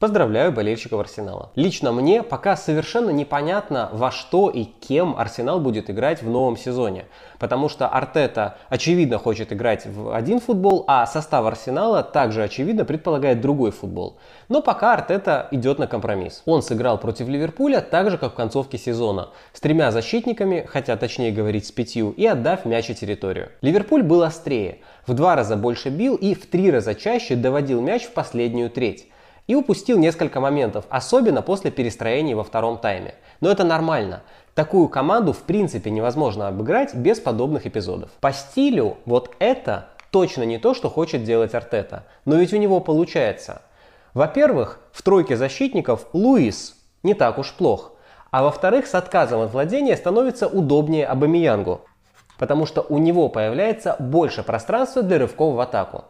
Поздравляю 0.00 0.50
болельщиков 0.50 0.98
Арсенала. 0.98 1.52
Лично 1.54 1.92
мне 1.92 2.24
пока 2.24 2.56
совершенно 2.56 3.10
непонятно, 3.10 3.88
во 3.92 4.10
что 4.10 4.50
и 4.50 4.64
кем 4.64 5.14
Арсенал 5.16 5.60
будет 5.60 5.88
играть 5.88 6.20
в 6.20 6.28
новом 6.28 6.56
сезоне. 6.56 7.06
Потому 7.38 7.68
что 7.68 7.86
Артета 7.86 8.58
очевидно 8.68 9.18
хочет 9.18 9.52
играть 9.52 9.86
в 9.86 10.12
один 10.12 10.40
футбол, 10.40 10.84
а 10.88 11.06
состав 11.06 11.46
Арсенала 11.46 12.02
также 12.02 12.42
очевидно 12.42 12.84
предполагает 12.84 13.40
другой 13.40 13.70
футбол. 13.70 14.18
Но 14.48 14.62
пока 14.62 14.94
Артета 14.94 15.46
идет 15.52 15.78
на 15.78 15.86
компромисс. 15.86 16.42
Он 16.44 16.60
сыграл 16.60 16.98
против 16.98 17.28
Ливерпуля 17.28 17.80
так 17.80 18.10
же, 18.10 18.18
как 18.18 18.32
в 18.32 18.36
концовке 18.36 18.78
сезона. 18.78 19.28
С 19.52 19.60
тремя 19.60 19.92
защитниками, 19.92 20.66
хотя 20.68 20.96
точнее 20.96 21.30
говорить 21.30 21.66
с 21.66 21.72
пятью, 21.72 22.10
и 22.10 22.26
отдав 22.26 22.64
мяч 22.64 22.90
и 22.90 22.96
территорию. 22.96 23.52
Ливерпуль 23.60 24.02
был 24.02 24.24
острее. 24.24 24.78
В 25.06 25.14
два 25.14 25.36
раза 25.36 25.56
больше 25.56 25.88
бил 25.90 26.16
и 26.16 26.34
в 26.34 26.46
три 26.46 26.72
раза 26.72 26.96
чаще 26.96 27.36
доводил 27.36 27.80
мяч 27.80 28.02
в 28.02 28.12
последнюю 28.12 28.70
треть 28.70 29.06
и 29.46 29.54
упустил 29.54 29.98
несколько 29.98 30.40
моментов, 30.40 30.86
особенно 30.88 31.42
после 31.42 31.70
перестроений 31.70 32.34
во 32.34 32.44
втором 32.44 32.78
тайме. 32.78 33.14
Но 33.40 33.50
это 33.50 33.64
нормально. 33.64 34.22
Такую 34.54 34.88
команду 34.88 35.32
в 35.32 35.42
принципе 35.42 35.90
невозможно 35.90 36.48
обыграть 36.48 36.94
без 36.94 37.20
подобных 37.20 37.66
эпизодов. 37.66 38.10
По 38.20 38.32
стилю 38.32 38.98
вот 39.04 39.34
это 39.38 39.88
точно 40.10 40.44
не 40.44 40.58
то, 40.58 40.74
что 40.74 40.88
хочет 40.88 41.24
делать 41.24 41.54
Артета. 41.54 42.04
Но 42.24 42.36
ведь 42.36 42.52
у 42.52 42.56
него 42.56 42.80
получается. 42.80 43.62
Во-первых, 44.14 44.78
в 44.92 45.02
тройке 45.02 45.36
защитников 45.36 46.06
Луис 46.12 46.76
не 47.02 47.14
так 47.14 47.38
уж 47.38 47.52
плох. 47.52 47.92
А 48.30 48.44
во-вторых, 48.44 48.86
с 48.86 48.94
отказом 48.94 49.40
от 49.40 49.52
владения 49.52 49.96
становится 49.96 50.46
удобнее 50.46 51.06
Абамиянгу. 51.06 51.82
Потому 52.38 52.66
что 52.66 52.80
у 52.82 52.98
него 52.98 53.28
появляется 53.28 53.96
больше 53.98 54.42
пространства 54.42 55.02
для 55.02 55.18
рывков 55.18 55.54
в 55.54 55.60
атаку. 55.60 56.04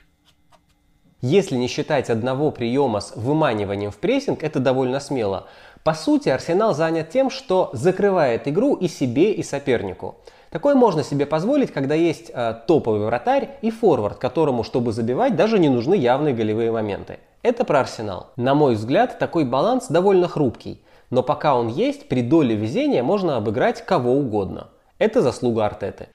Если 1.27 1.57
не 1.57 1.69
считать 1.69 2.11
одного 2.11 2.51
приема 2.51 3.01
с 3.01 3.17
выманиванием 3.17 3.91
в 3.91 3.97
прессинг, 3.97 4.43
это 4.43 4.61
довольно 4.61 5.01
смело. 5.01 5.47
По 5.83 5.95
сути, 5.95 6.29
Арсенал 6.29 6.75
занят 6.75 7.09
тем, 7.09 7.31
что 7.31 7.71
закрывает 7.73 8.47
игру 8.47 8.75
и 8.75 8.89
себе, 8.89 9.33
и 9.33 9.43
сопернику. 9.43 10.17
Такое 10.51 10.75
можно 10.75 11.03
себе 11.03 11.25
позволить, 11.25 11.73
когда 11.73 11.95
есть 11.95 12.31
э, 12.31 12.57
топовый 12.67 13.07
вратарь 13.07 13.53
и 13.63 13.71
форвард, 13.71 14.19
которому, 14.19 14.65
чтобы 14.65 14.93
забивать, 14.93 15.35
даже 15.35 15.59
не 15.59 15.71
нужны 15.71 15.95
явные 15.95 16.35
голевые 16.35 16.71
моменты. 16.71 17.21
Это 17.41 17.65
про 17.65 17.81
Арсенал. 17.81 18.27
На 18.37 18.55
мой 18.55 18.75
взгляд, 18.75 19.19
такой 19.19 19.47
баланс 19.47 19.87
довольно 19.89 20.29
хрупкий. 20.29 20.83
Но 21.09 21.23
пока 21.23 21.55
он 21.55 21.69
есть, 21.69 22.07
при 22.07 22.21
доле 22.21 22.55
везения 22.55 23.03
можно 23.03 23.39
обыграть 23.39 23.83
кого 23.87 24.13
угодно. 24.13 24.69
Это 24.99 25.23
заслуга 25.23 25.65
Артеты. 25.65 26.09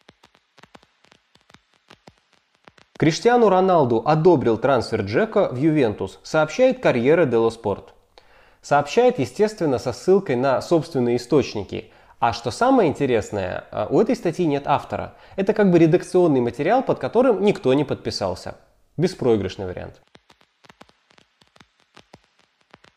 Криштиану 3.00 3.48
Роналду 3.48 4.04
одобрил 4.06 4.58
трансфер 4.58 5.04
Джека 5.04 5.48
в 5.54 5.56
Ювентус, 5.56 6.20
сообщает 6.22 6.82
карьера 6.82 7.24
Дело 7.24 7.50
Спорт. 7.50 7.94
Сообщает, 8.62 9.20
естественно, 9.20 9.80
со 9.80 9.94
ссылкой 9.94 10.36
на 10.36 10.62
собственные 10.62 11.16
источники. 11.16 11.94
А 12.20 12.34
что 12.34 12.52
самое 12.52 12.90
интересное, 12.90 13.64
э, 13.72 13.88
у 13.90 14.02
этой 14.02 14.18
статьи 14.18 14.46
нет 14.46 14.64
автора. 14.66 15.14
Это 15.38 15.54
как 15.54 15.72
бы 15.72 15.80
редакционный 15.80 16.42
материал, 16.42 16.84
под 16.84 17.00
которым 17.00 17.42
никто 17.42 17.74
не 17.74 17.86
подписался. 17.86 18.58
Беспроигрышный 18.98 19.68
вариант. 19.68 20.02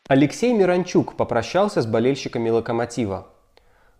Алексей 0.09 0.53
Миранчук 0.53 1.15
попрощался 1.15 1.81
с 1.81 1.85
болельщиками 1.85 2.49
Локомотива. 2.49 3.32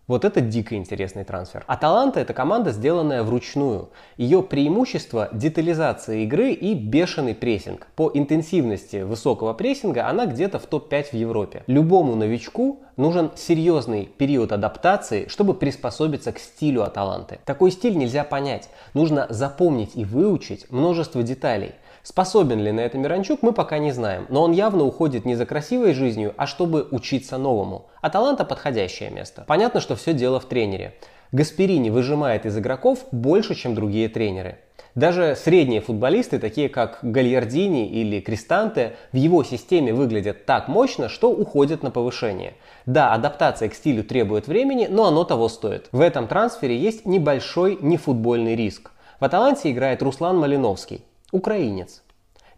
Вот 0.06 0.26
это 0.26 0.42
дико 0.42 0.74
интересный 0.74 1.24
трансфер. 1.24 1.64
Аталанта 1.66 2.20
это 2.20 2.34
команда, 2.34 2.72
сделанная 2.72 3.22
вручную. 3.22 3.88
Ее 4.18 4.42
преимущество– 4.42 5.30
детализация 5.32 6.16
игры 6.16 6.52
и 6.52 6.74
бешеный 6.74 7.34
прессинг. 7.34 7.86
По 7.96 8.10
интенсивности 8.12 9.00
высокого 9.00 9.54
прессинга 9.54 10.06
она 10.06 10.26
где-то 10.26 10.58
в 10.58 10.66
топ-5 10.66 11.04
в 11.12 11.14
Европе. 11.14 11.62
Любому 11.66 12.16
новичку 12.16 12.80
нужен 12.98 13.30
серьезный 13.34 14.04
период 14.04 14.52
адаптации, 14.52 15.26
чтобы 15.28 15.54
приспособиться 15.54 16.32
к 16.32 16.38
стилю 16.38 16.82
Аталанты. 16.82 17.38
Такой 17.46 17.70
стиль 17.70 17.96
нельзя 17.96 18.24
понять. 18.24 18.68
Нужно 18.92 19.26
запомнить 19.30 19.92
и 19.94 20.04
выучить 20.04 20.70
множество 20.70 21.22
деталей. 21.22 21.72
Способен 22.04 22.60
ли 22.60 22.70
на 22.70 22.80
это 22.80 22.98
Миранчук, 22.98 23.40
мы 23.40 23.54
пока 23.54 23.78
не 23.78 23.90
знаем, 23.90 24.26
но 24.28 24.42
он 24.42 24.52
явно 24.52 24.84
уходит 24.84 25.24
не 25.24 25.36
за 25.36 25.46
красивой 25.46 25.94
жизнью, 25.94 26.34
а 26.36 26.46
чтобы 26.46 26.86
учиться 26.90 27.38
новому. 27.38 27.86
А 28.02 28.10
таланта 28.10 28.44
подходящее 28.44 29.08
место. 29.08 29.44
Понятно, 29.48 29.80
что 29.80 29.96
все 29.96 30.12
дело 30.12 30.38
в 30.38 30.44
тренере. 30.44 30.92
Гасперини 31.32 31.88
выжимает 31.88 32.44
из 32.44 32.58
игроков 32.58 33.06
больше, 33.10 33.54
чем 33.54 33.74
другие 33.74 34.10
тренеры. 34.10 34.58
Даже 34.94 35.34
средние 35.34 35.80
футболисты, 35.80 36.38
такие 36.38 36.68
как 36.68 36.98
Гальярдини 37.00 37.88
или 37.88 38.20
Кристанте, 38.20 38.96
в 39.12 39.16
его 39.16 39.42
системе 39.42 39.94
выглядят 39.94 40.44
так 40.44 40.68
мощно, 40.68 41.08
что 41.08 41.30
уходят 41.30 41.82
на 41.82 41.90
повышение. 41.90 42.52
Да, 42.84 43.14
адаптация 43.14 43.70
к 43.70 43.74
стилю 43.74 44.04
требует 44.04 44.46
времени, 44.46 44.88
но 44.90 45.06
оно 45.06 45.24
того 45.24 45.48
стоит. 45.48 45.88
В 45.90 46.02
этом 46.02 46.28
трансфере 46.28 46.76
есть 46.76 47.06
небольшой 47.06 47.78
нефутбольный 47.80 48.56
риск. 48.56 48.90
В 49.20 49.24
Аталанте 49.24 49.70
играет 49.70 50.02
Руслан 50.02 50.36
Малиновский 50.36 51.02
украинец. 51.34 52.02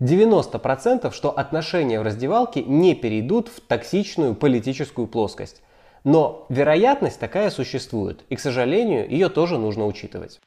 90% 0.01 1.11
что 1.13 1.31
отношения 1.31 1.99
в 1.99 2.03
раздевалке 2.03 2.63
не 2.63 2.95
перейдут 2.95 3.49
в 3.49 3.61
токсичную 3.61 4.35
политическую 4.35 5.07
плоскость. 5.07 5.63
Но 6.05 6.47
вероятность 6.51 7.19
такая 7.19 7.51
существует, 7.51 8.25
и, 8.29 8.37
к 8.37 8.41
сожалению, 8.41 9.09
ее 9.11 9.31
тоже 9.31 9.59
нужно 9.59 9.87
учитывать. 9.87 10.41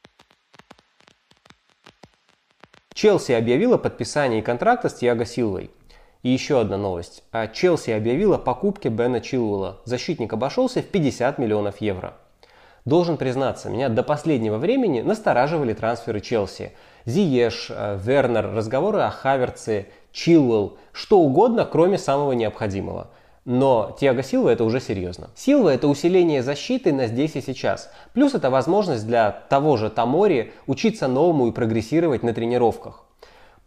Челси 2.94 3.32
объявила 3.32 3.76
подписание 3.76 4.42
контракта 4.42 4.88
с 4.88 4.94
Тиаго 4.94 5.24
Силвой. 5.24 5.70
И 6.22 6.28
еще 6.28 6.60
одна 6.60 6.76
новость. 6.76 7.24
А 7.32 7.48
Челси 7.48 7.90
объявила 7.90 8.38
покупке 8.38 8.90
Бена 8.90 9.20
Чилуэлла. 9.20 9.80
Защитник 9.84 10.32
обошелся 10.32 10.82
в 10.82 10.86
50 10.86 11.38
миллионов 11.38 11.80
евро. 11.80 12.16
Должен 12.84 13.16
признаться, 13.16 13.68
меня 13.68 13.88
до 13.88 14.02
последнего 14.02 14.56
времени 14.56 15.02
настораживали 15.02 15.74
трансферы 15.74 16.20
Челси. 16.20 16.72
Зиеш, 17.04 17.66
э, 17.70 17.98
Вернер, 18.02 18.52
разговоры 18.54 19.00
о 19.00 19.10
Хаверце, 19.10 19.88
Чилвелл, 20.12 20.78
что 20.92 21.20
угодно, 21.20 21.64
кроме 21.64 21.98
самого 21.98 22.32
необходимого. 22.32 23.08
Но 23.44 23.96
Тиаго 23.98 24.22
Силва 24.22 24.50
это 24.50 24.64
уже 24.64 24.80
серьезно. 24.80 25.30
Силва 25.34 25.70
это 25.70 25.88
усиление 25.88 26.42
защиты 26.42 26.92
на 26.92 27.06
здесь 27.06 27.36
и 27.36 27.40
сейчас. 27.40 27.90
Плюс 28.12 28.34
это 28.34 28.50
возможность 28.50 29.06
для 29.06 29.30
того 29.48 29.76
же 29.76 29.88
Тамори 29.88 30.52
учиться 30.66 31.08
новому 31.08 31.48
и 31.48 31.52
прогрессировать 31.52 32.22
на 32.22 32.34
тренировках. 32.34 33.04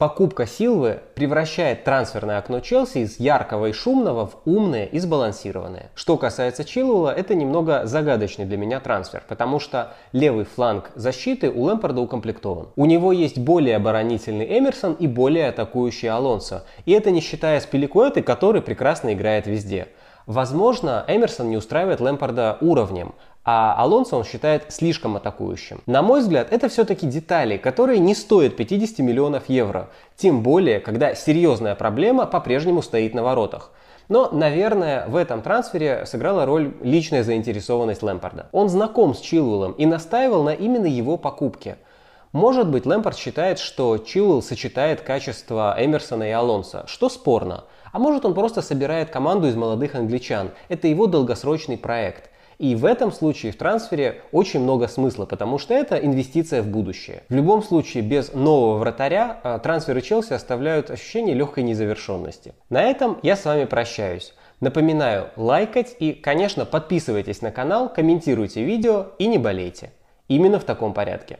Покупка 0.04 0.46
Силвы 0.46 1.00
превращает 1.16 1.86
трансферное 1.86 2.38
окно 2.38 2.60
Челси 2.60 2.98
из 2.98 3.22
яркого 3.22 3.68
и 3.68 3.72
шумного 3.72 4.28
в 4.28 4.36
умное 4.44 4.84
и 4.84 5.00
сбалансированное. 5.00 5.92
Что 5.96 6.18
касается 6.18 6.66
Чилуэлла, 6.66 7.12
это 7.12 7.36
немного 7.36 7.86
загадочный 7.86 8.44
для 8.44 8.58
меня 8.58 8.82
трансфер, 8.82 9.24
потому 9.26 9.62
что 9.62 9.94
левый 10.12 10.44
фланг 10.44 10.92
защиты 10.96 11.50
у 11.50 11.64
Лэмпорда 11.64 12.02
укомплектован. 12.02 12.68
У 12.76 12.86
него 12.86 13.14
есть 13.14 13.38
более 13.38 13.78
оборонительный 13.78 14.60
Эмерсон 14.60 14.92
и 14.92 15.08
более 15.08 15.48
атакующий 15.48 16.10
Алонсо. 16.10 16.66
И 16.84 16.92
это 16.92 17.10
не 17.10 17.22
считая 17.22 17.62
Спиликуэты, 17.62 18.24
который 18.24 18.62
прекрасно 18.62 19.14
играет 19.14 19.48
везде. 19.48 19.88
Возможно, 20.26 21.04
Эмерсон 21.08 21.50
не 21.50 21.56
устраивает 21.56 22.02
Лэмпорда 22.02 22.58
уровнем, 22.60 23.14
а 23.46 23.76
Алонсо 23.78 24.16
он 24.16 24.24
считает 24.24 24.72
слишком 24.72 25.18
атакующим. 25.18 25.82
На 25.86 26.02
мой 26.02 26.22
взгляд, 26.22 26.48
это 26.52 26.70
все-таки 26.70 27.06
детали, 27.06 27.58
которые 27.58 28.00
не 28.00 28.16
стоят 28.16 28.56
50 28.56 29.00
миллионов 29.00 29.50
евро. 29.50 29.90
Тем 30.16 30.44
более, 30.44 30.80
когда 30.80 31.14
серьезная 31.14 31.76
проблема 31.76 32.26
по-прежнему 32.26 32.82
стоит 32.82 33.14
на 33.14 33.24
воротах. 33.24 33.72
Но, 34.10 34.30
наверное, 34.32 35.08
в 35.08 35.16
этом 35.16 35.42
трансфере 35.42 36.06
сыграла 36.06 36.46
роль 36.46 36.74
личная 36.82 37.24
заинтересованность 37.24 38.04
Лэмпорда. 38.04 38.48
Он 38.52 38.70
знаком 38.70 39.14
с 39.14 39.20
Чилуэллом 39.20 39.74
и 39.74 39.86
настаивал 39.86 40.44
на 40.44 40.54
именно 40.54 40.86
его 40.86 41.18
покупке. 41.18 41.78
Может 42.32 42.70
быть, 42.70 42.86
Лэмпорд 42.86 43.18
считает, 43.18 43.60
что 43.60 43.98
Чилуэлл 43.98 44.42
сочетает 44.42 45.02
качества 45.02 45.76
Эмерсона 45.78 46.24
и 46.24 46.32
Алонса, 46.32 46.84
что 46.88 47.10
спорно. 47.10 47.66
А 47.92 48.00
может 48.00 48.26
он 48.26 48.34
просто 48.34 48.62
собирает 48.62 49.12
команду 49.12 49.48
из 49.48 49.56
молодых 49.56 49.96
англичан. 49.96 50.50
Это 50.68 50.88
его 50.88 51.06
долгосрочный 51.06 51.78
проект. 51.78 52.32
И 52.60 52.76
в 52.76 52.86
этом 52.86 53.12
случае 53.12 53.52
в 53.52 53.58
трансфере 53.58 54.22
очень 54.32 54.60
много 54.60 54.88
смысла, 54.88 55.26
потому 55.26 55.58
что 55.58 55.74
это 55.74 55.98
инвестиция 55.98 56.62
в 56.62 56.68
будущее. 56.68 57.24
В 57.30 57.34
любом 57.34 57.64
случае, 57.64 58.04
без 58.04 58.34
нового 58.34 58.78
вратаря 58.78 59.40
а, 59.44 59.60
трансферы 59.60 60.02
Челси 60.02 60.34
оставляют 60.34 60.92
ощущение 60.92 61.36
легкой 61.36 61.64
незавершенности. 61.64 62.54
На 62.70 62.84
этом 62.84 63.18
я 63.24 63.36
с 63.36 63.46
вами 63.46 63.66
прощаюсь. 63.66 64.34
Напоминаю, 64.60 65.30
лайкать 65.36 65.96
и, 66.00 66.14
конечно, 66.14 66.66
подписывайтесь 66.66 67.42
на 67.42 67.52
канал, 67.52 67.90
комментируйте 67.90 68.64
видео 68.64 69.08
и 69.20 69.28
не 69.28 69.38
болейте. 69.38 69.92
Именно 70.30 70.60
в 70.60 70.64
таком 70.64 70.94
порядке. 70.94 71.40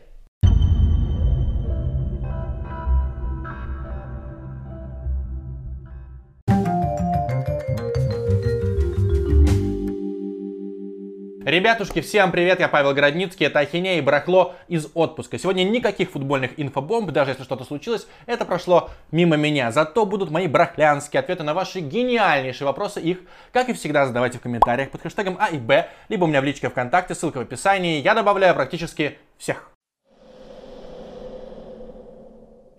Ребятушки, 11.54 12.02
всем 12.02 12.32
привет, 12.32 12.60
я 12.60 12.68
Павел 12.68 12.96
Городницкий, 12.96 13.46
это 13.46 13.60
Ахинея 13.60 14.00
и 14.00 14.02
барахло 14.02 14.56
из 14.68 14.88
отпуска. 14.96 15.38
Сегодня 15.38 15.62
никаких 15.62 16.10
футбольных 16.10 16.60
инфобомб, 16.60 17.12
даже 17.12 17.30
если 17.30 17.44
что-то 17.44 17.64
случилось, 17.64 18.08
это 18.26 18.44
прошло 18.44 18.90
мимо 19.12 19.36
меня. 19.36 19.72
Зато 19.72 20.08
будут 20.08 20.32
мои 20.32 20.48
барахлянские 20.48 21.20
ответы 21.20 21.44
на 21.44 21.54
ваши 21.54 21.80
гениальнейшие 21.80 22.66
вопросы. 22.66 23.02
Их, 23.02 23.20
как 23.52 23.70
и 23.70 23.74
всегда, 23.74 24.08
задавайте 24.08 24.40
в 24.40 24.42
комментариях 24.42 24.90
под 24.90 25.04
хэштегом 25.04 25.38
А 25.40 25.50
и 25.50 25.60
Б, 25.60 25.90
либо 26.10 26.24
у 26.24 26.28
меня 26.28 26.42
в 26.42 26.44
личке 26.44 26.70
ВКонтакте, 26.70 27.14
ссылка 27.14 27.38
в 27.38 27.42
описании. 27.42 28.02
Я 28.02 28.16
добавляю 28.16 28.56
практически 28.56 29.20
всех. 29.38 29.70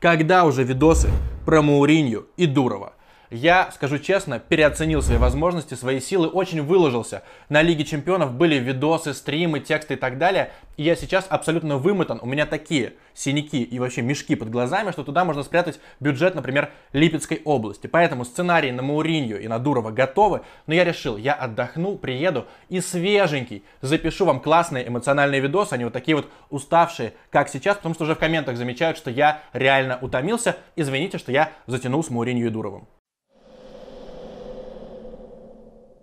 Когда 0.00 0.44
уже 0.44 0.64
видосы 0.64 1.10
про 1.46 1.62
Мауринью 1.62 2.26
и 2.36 2.46
Дурова? 2.46 2.94
Я, 3.34 3.72
скажу 3.72 3.98
честно, 3.98 4.38
переоценил 4.38 5.02
свои 5.02 5.18
возможности, 5.18 5.74
свои 5.74 5.98
силы, 5.98 6.28
очень 6.28 6.62
выложился. 6.62 7.24
На 7.48 7.62
Лиге 7.62 7.84
Чемпионов 7.84 8.32
были 8.32 8.60
видосы, 8.60 9.12
стримы, 9.12 9.58
тексты 9.58 9.94
и 9.94 9.96
так 9.96 10.18
далее. 10.18 10.52
И 10.76 10.84
я 10.84 10.94
сейчас 10.94 11.26
абсолютно 11.28 11.76
вымотан. 11.76 12.20
У 12.22 12.26
меня 12.26 12.46
такие 12.46 12.92
синяки 13.12 13.64
и 13.64 13.80
вообще 13.80 14.02
мешки 14.02 14.36
под 14.36 14.50
глазами, 14.50 14.92
что 14.92 15.02
туда 15.02 15.24
можно 15.24 15.42
спрятать 15.42 15.80
бюджет, 15.98 16.36
например, 16.36 16.70
Липецкой 16.92 17.42
области. 17.44 17.88
Поэтому 17.88 18.24
сценарии 18.24 18.70
на 18.70 18.82
Мауринью 18.82 19.42
и 19.42 19.48
на 19.48 19.58
Дурова 19.58 19.90
готовы. 19.90 20.42
Но 20.68 20.74
я 20.74 20.84
решил, 20.84 21.16
я 21.16 21.34
отдохну, 21.34 21.96
приеду 21.96 22.46
и 22.68 22.80
свеженький 22.80 23.64
запишу 23.80 24.26
вам 24.26 24.38
классные 24.38 24.86
эмоциональные 24.86 25.40
видосы. 25.40 25.72
Они 25.72 25.82
вот 25.82 25.92
такие 25.92 26.14
вот 26.14 26.30
уставшие, 26.50 27.14
как 27.30 27.48
сейчас, 27.48 27.78
потому 27.78 27.96
что 27.96 28.04
уже 28.04 28.14
в 28.14 28.20
комментах 28.20 28.56
замечают, 28.56 28.96
что 28.96 29.10
я 29.10 29.42
реально 29.52 29.98
утомился. 30.00 30.56
Извините, 30.76 31.18
что 31.18 31.32
я 31.32 31.50
затянул 31.66 32.04
с 32.04 32.10
Мауринью 32.10 32.46
и 32.46 32.50
Дуровым. 32.50 32.86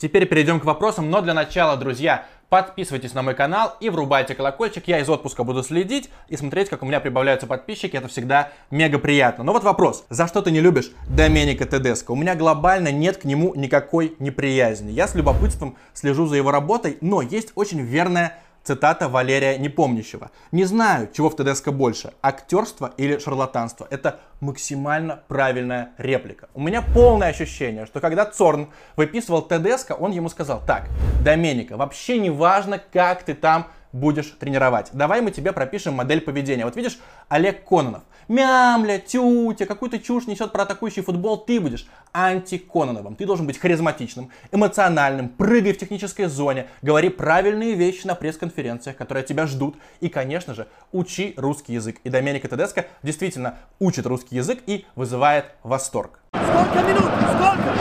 Теперь 0.02 0.26
перейдем 0.26 0.60
к 0.60 0.66
вопросам, 0.66 1.12
но 1.12 1.22
для 1.22 1.36
начала, 1.36 1.78
друзья, 1.78 2.26
подписывайтесь 2.50 3.14
на 3.14 3.22
мой 3.22 3.36
канал 3.36 3.76
и 3.80 3.92
врубайте 3.92 4.34
колокольчик. 4.34 4.88
Я 4.88 4.98
из 4.98 5.08
отпуска 5.08 5.44
буду 5.44 5.62
следить 5.62 6.10
и 6.28 6.36
смотреть, 6.36 6.70
как 6.70 6.82
у 6.82 6.88
меня 6.88 7.00
прибавляются 7.00 7.46
подписчики. 7.46 7.98
Это 7.98 8.08
всегда 8.08 8.50
мега 8.72 8.98
приятно. 8.98 9.44
Но 9.44 9.54
вот 9.54 9.64
вопрос. 9.64 10.06
За 10.10 10.26
что 10.26 10.42
ты 10.42 10.50
не 10.50 10.60
любишь 10.60 10.92
Доменика 11.08 11.68
Тедеско? 11.68 12.14
У 12.14 12.16
меня 12.16 12.34
глобально 12.34 12.92
нет 12.92 13.18
к 13.18 13.26
нему 13.26 13.54
никакой 13.54 14.16
неприязни. 14.18 14.92
Я 14.92 15.08
с 15.08 15.14
любопытством 15.14 15.78
слежу 15.94 16.26
за 16.26 16.36
его 16.36 16.50
работой, 16.50 16.98
но 17.02 17.22
есть 17.22 17.52
очень 17.54 17.82
верная 17.82 18.40
Цитата 18.64 19.10
Валерия 19.10 19.58
Непомнящего. 19.58 20.30
«Не 20.52 20.66
знаю, 20.66 21.10
чего 21.12 21.30
в 21.32 21.36
ТДСК 21.36 21.70
больше, 21.70 22.14
актерство 22.22 22.94
или 22.96 23.18
шарлатанство. 23.18 23.88
Это 23.90 24.20
максимально 24.40 25.24
правильная 25.28 25.94
реплика. 25.98 26.48
У 26.54 26.62
меня 26.62 26.84
полное 26.84 27.30
ощущение, 27.30 27.88
что 27.88 28.00
когда 28.00 28.26
Цорн 28.26 28.70
выписывал 28.96 29.42
ТДСК, 29.42 30.00
он 30.00 30.12
ему 30.12 30.30
сказал, 30.30 30.62
так, 30.68 30.88
Доменика, 31.24 31.76
вообще 31.76 32.20
не 32.20 32.30
важно, 32.30 32.78
как 32.78 33.24
ты 33.24 33.34
там 33.34 33.68
будешь 33.94 34.36
тренировать. 34.40 34.90
Давай 34.94 35.22
мы 35.22 35.32
тебе 35.32 35.52
пропишем 35.54 35.96
модель 35.96 36.22
поведения. 36.22 36.66
Вот 36.66 36.76
видишь, 36.76 37.00
Олег 37.30 37.64
Кононов. 37.68 38.04
Мямля, 38.32 38.98
тютя, 38.98 39.66
какую-то 39.66 40.00
чушь 40.00 40.26
несет 40.26 40.54
про 40.54 40.64
атакующий 40.64 41.04
футбол. 41.04 41.38
Ты 41.38 41.60
будешь 41.60 41.86
анти-Кононовым. 42.14 43.18
Ты 43.18 43.26
должен 43.26 43.46
быть 43.46 43.58
харизматичным, 43.58 44.30
эмоциональным, 44.54 45.28
прыгай 45.28 45.74
в 45.74 45.78
технической 45.78 46.28
зоне, 46.28 46.68
говори 46.82 47.10
правильные 47.10 47.74
вещи 47.74 48.08
на 48.08 48.16
пресс-конференциях, 48.16 48.96
которые 48.96 49.26
тебя 49.26 49.48
ждут. 49.48 49.76
И, 50.00 50.08
конечно 50.08 50.54
же, 50.54 50.68
учи 50.94 51.34
русский 51.36 51.74
язык. 51.74 51.98
И 52.06 52.10
Доменико 52.10 52.48
Тедеско 52.48 52.86
действительно 53.04 53.58
учит 53.80 54.06
русский 54.06 54.38
язык 54.38 54.60
и 54.66 54.86
вызывает 54.96 55.48
восторг. 55.64 56.22
Сколько 56.32 56.88
минут? 56.88 57.12
Сколько? 57.36 57.74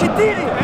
Четыре. 0.00 0.40
Четыре. 0.40 0.56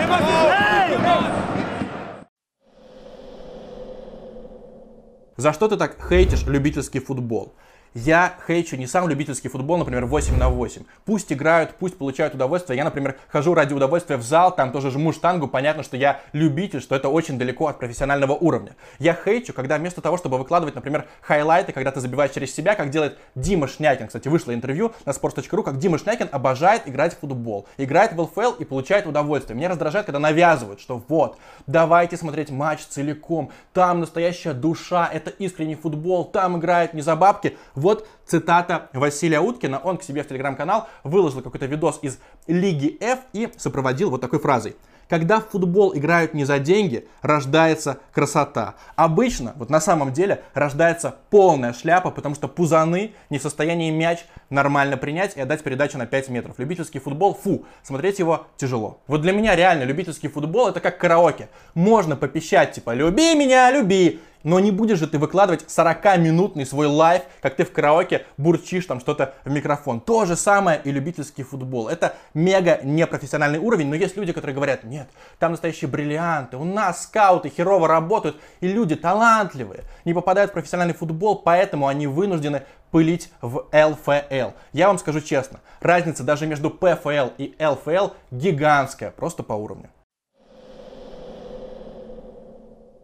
За 5.37 5.53
что 5.53 5.66
ты 5.66 5.77
так 5.77 5.96
хейтишь 6.09 6.44
любительский 6.46 7.01
футбол? 7.01 7.55
Я 7.94 8.37
хейчу 8.46 8.76
не 8.76 8.87
сам 8.87 9.07
любительский 9.07 9.48
футбол, 9.48 9.76
например, 9.76 10.07
8 10.07 10.38
на 10.38 10.48
8. 10.48 10.85
Пусть 11.05 11.31
играют, 11.31 11.74
пусть 11.78 11.98
получают 11.98 12.35
удовольствие. 12.35 12.78
Я, 12.78 12.85
например, 12.85 13.18
хожу 13.28 13.52
ради 13.52 13.74
удовольствия 13.74 14.16
в 14.16 14.22
зал, 14.22 14.55
там 14.55 14.72
тоже 14.72 14.90
жму 14.90 15.12
штангу. 15.12 15.46
Понятно, 15.46 15.83
что 15.83 15.98
я 15.98 16.22
любитель, 16.33 16.81
что 16.81 16.96
это 16.96 17.11
очень 17.11 17.38
далеко 17.38 17.66
от 17.66 17.78
профессионального 17.78 18.33
уровня. 18.33 18.76
Я 18.98 19.14
хейчу, 19.14 19.52
когда 19.52 19.76
вместо 19.76 20.00
того, 20.00 20.16
чтобы 20.16 20.38
выкладывать, 20.38 20.74
например, 20.74 21.07
хайлайты, 21.20 21.72
когда 21.72 21.90
ты 21.90 22.00
забиваешь 22.00 22.31
через 22.31 22.55
себя, 22.55 22.76
как 22.76 22.88
делает 22.88 23.18
Дима 23.35 23.68
Шнякин. 23.68 24.07
Кстати, 24.07 24.28
вышло 24.28 24.55
интервью 24.55 24.92
на 25.05 25.11
sports.ru, 25.11 25.62
как 25.62 25.78
Дима 25.78 25.98
Шнякин 25.98 26.31
обожает 26.33 26.88
играть 26.88 27.14
в 27.14 27.18
футбол. 27.18 27.66
Играет 27.76 28.14
в 28.14 28.20
ЛФЛ 28.22 28.52
и 28.59 28.64
получает 28.64 29.07
удовольствие. 29.07 29.55
Меня 29.55 29.68
раздражает, 29.68 30.07
когда 30.07 30.18
навязывают, 30.18 30.81
что 30.81 31.02
вот, 31.09 31.37
давайте 31.66 32.16
смотреть 32.16 32.50
матч 32.50 32.81
целиком. 32.87 33.50
Там 33.74 34.00
настоящая 34.00 34.55
душа, 34.55 35.11
это 35.12 35.28
искренний 35.28 35.74
футбол, 35.74 36.24
там 36.24 36.57
играют 36.57 36.94
не 36.94 37.02
за 37.02 37.16
бабки. 37.16 37.59
Вот 37.83 38.07
цитата 38.25 38.88
Василия 38.92 39.40
Уткина. 39.40 39.81
Он 39.81 39.99
к 39.99 40.05
себе 40.05 40.23
в 40.23 40.29
телеграм-канал 40.29 40.88
выложил 41.03 41.42
какой-то 41.42 41.66
видос 41.66 41.99
из 42.03 42.18
Лиги 42.47 42.97
F 43.01 43.18
и 43.33 43.49
сопроводил 43.57 44.11
вот 44.11 44.21
такой 44.21 44.38
фразой. 44.38 44.77
Когда 45.09 45.40
в 45.40 45.49
футбол 45.51 45.95
играют 45.95 46.33
не 46.33 46.45
за 46.45 46.59
деньги, 46.59 47.07
рождается 47.21 47.99
красота. 48.14 48.77
Обычно, 48.97 49.53
вот 49.57 49.68
на 49.68 49.81
самом 49.81 50.12
деле, 50.12 50.42
рождается 50.55 51.16
полная 51.29 51.75
шляпа, 51.75 52.11
потому 52.11 52.35
что 52.35 52.49
пузаны 52.49 53.12
не 53.29 53.38
в 53.38 53.42
состоянии 53.42 53.90
мяч 53.90 54.25
нормально 54.49 54.97
принять 54.97 55.37
и 55.37 55.40
отдать 55.40 55.62
передачу 55.62 55.99
на 55.99 56.07
5 56.07 56.29
метров. 56.31 56.59
Любительский 56.59 57.01
футбол, 57.01 57.35
фу, 57.35 57.66
смотреть 57.83 58.21
его 58.21 58.47
тяжело. 58.57 59.01
Вот 59.07 59.21
для 59.21 59.33
меня 59.33 59.55
реально 59.57 59.83
любительский 59.83 60.29
футбол 60.29 60.68
это 60.68 60.81
как 60.81 60.99
караоке. 60.99 61.49
Можно 61.75 62.16
попищать, 62.16 62.73
типа, 62.73 62.95
люби 62.95 63.35
меня, 63.35 63.71
люби, 63.71 64.21
но 64.42 64.61
не 64.61 64.70
будешь 64.70 64.98
же 64.98 65.07
ты 65.07 65.18
выкладывать 65.18 65.64
40-минутный 65.68 66.66
свой 66.66 66.87
лайф, 66.87 67.22
как 67.40 67.57
ты 67.57 67.64
в 67.64 67.72
караоке 67.72 68.26
бурчишь 68.37 68.87
там 68.87 69.00
что-то 69.00 69.35
в 69.44 69.50
микрофон. 69.50 70.00
То 70.00 70.24
же 70.24 70.37
самое 70.37 70.81
и 70.83 70.90
любительский 70.90 71.42
футбол. 71.42 71.88
Это 71.88 72.14
мега 72.35 72.81
непрофессиональный 72.83 73.59
уровень, 73.59 73.88
но 73.88 73.94
есть 73.94 74.16
люди, 74.16 74.33
которые 74.33 74.55
говорят, 74.55 74.85
нет, 74.85 75.09
там 75.38 75.52
настоящие 75.52 75.88
бриллианты, 75.88 76.57
у 76.57 76.64
нас 76.64 77.05
скауты 77.05 77.48
херово 77.48 77.88
работают, 77.88 78.37
и 78.61 78.68
люди 78.68 78.96
талантливые, 78.96 79.85
не 80.05 80.14
попадают 80.14 80.50
в 80.50 80.55
профессиональный 80.55 80.94
футбол, 80.94 81.37
поэтому 81.37 81.87
они 81.87 82.07
вынуждены 82.07 82.62
пылить 82.90 83.31
в 83.40 83.66
ЛФЛ. 83.72 84.50
Я 84.72 84.88
вам 84.88 84.98
скажу 84.98 85.20
честно, 85.20 85.61
разница 85.81 86.22
даже 86.22 86.46
между 86.46 86.70
ПФЛ 86.70 87.31
и 87.38 87.55
ЛФЛ 87.59 88.09
гигантская, 88.31 89.11
просто 89.11 89.42
по 89.42 89.55
уровню. 89.55 89.88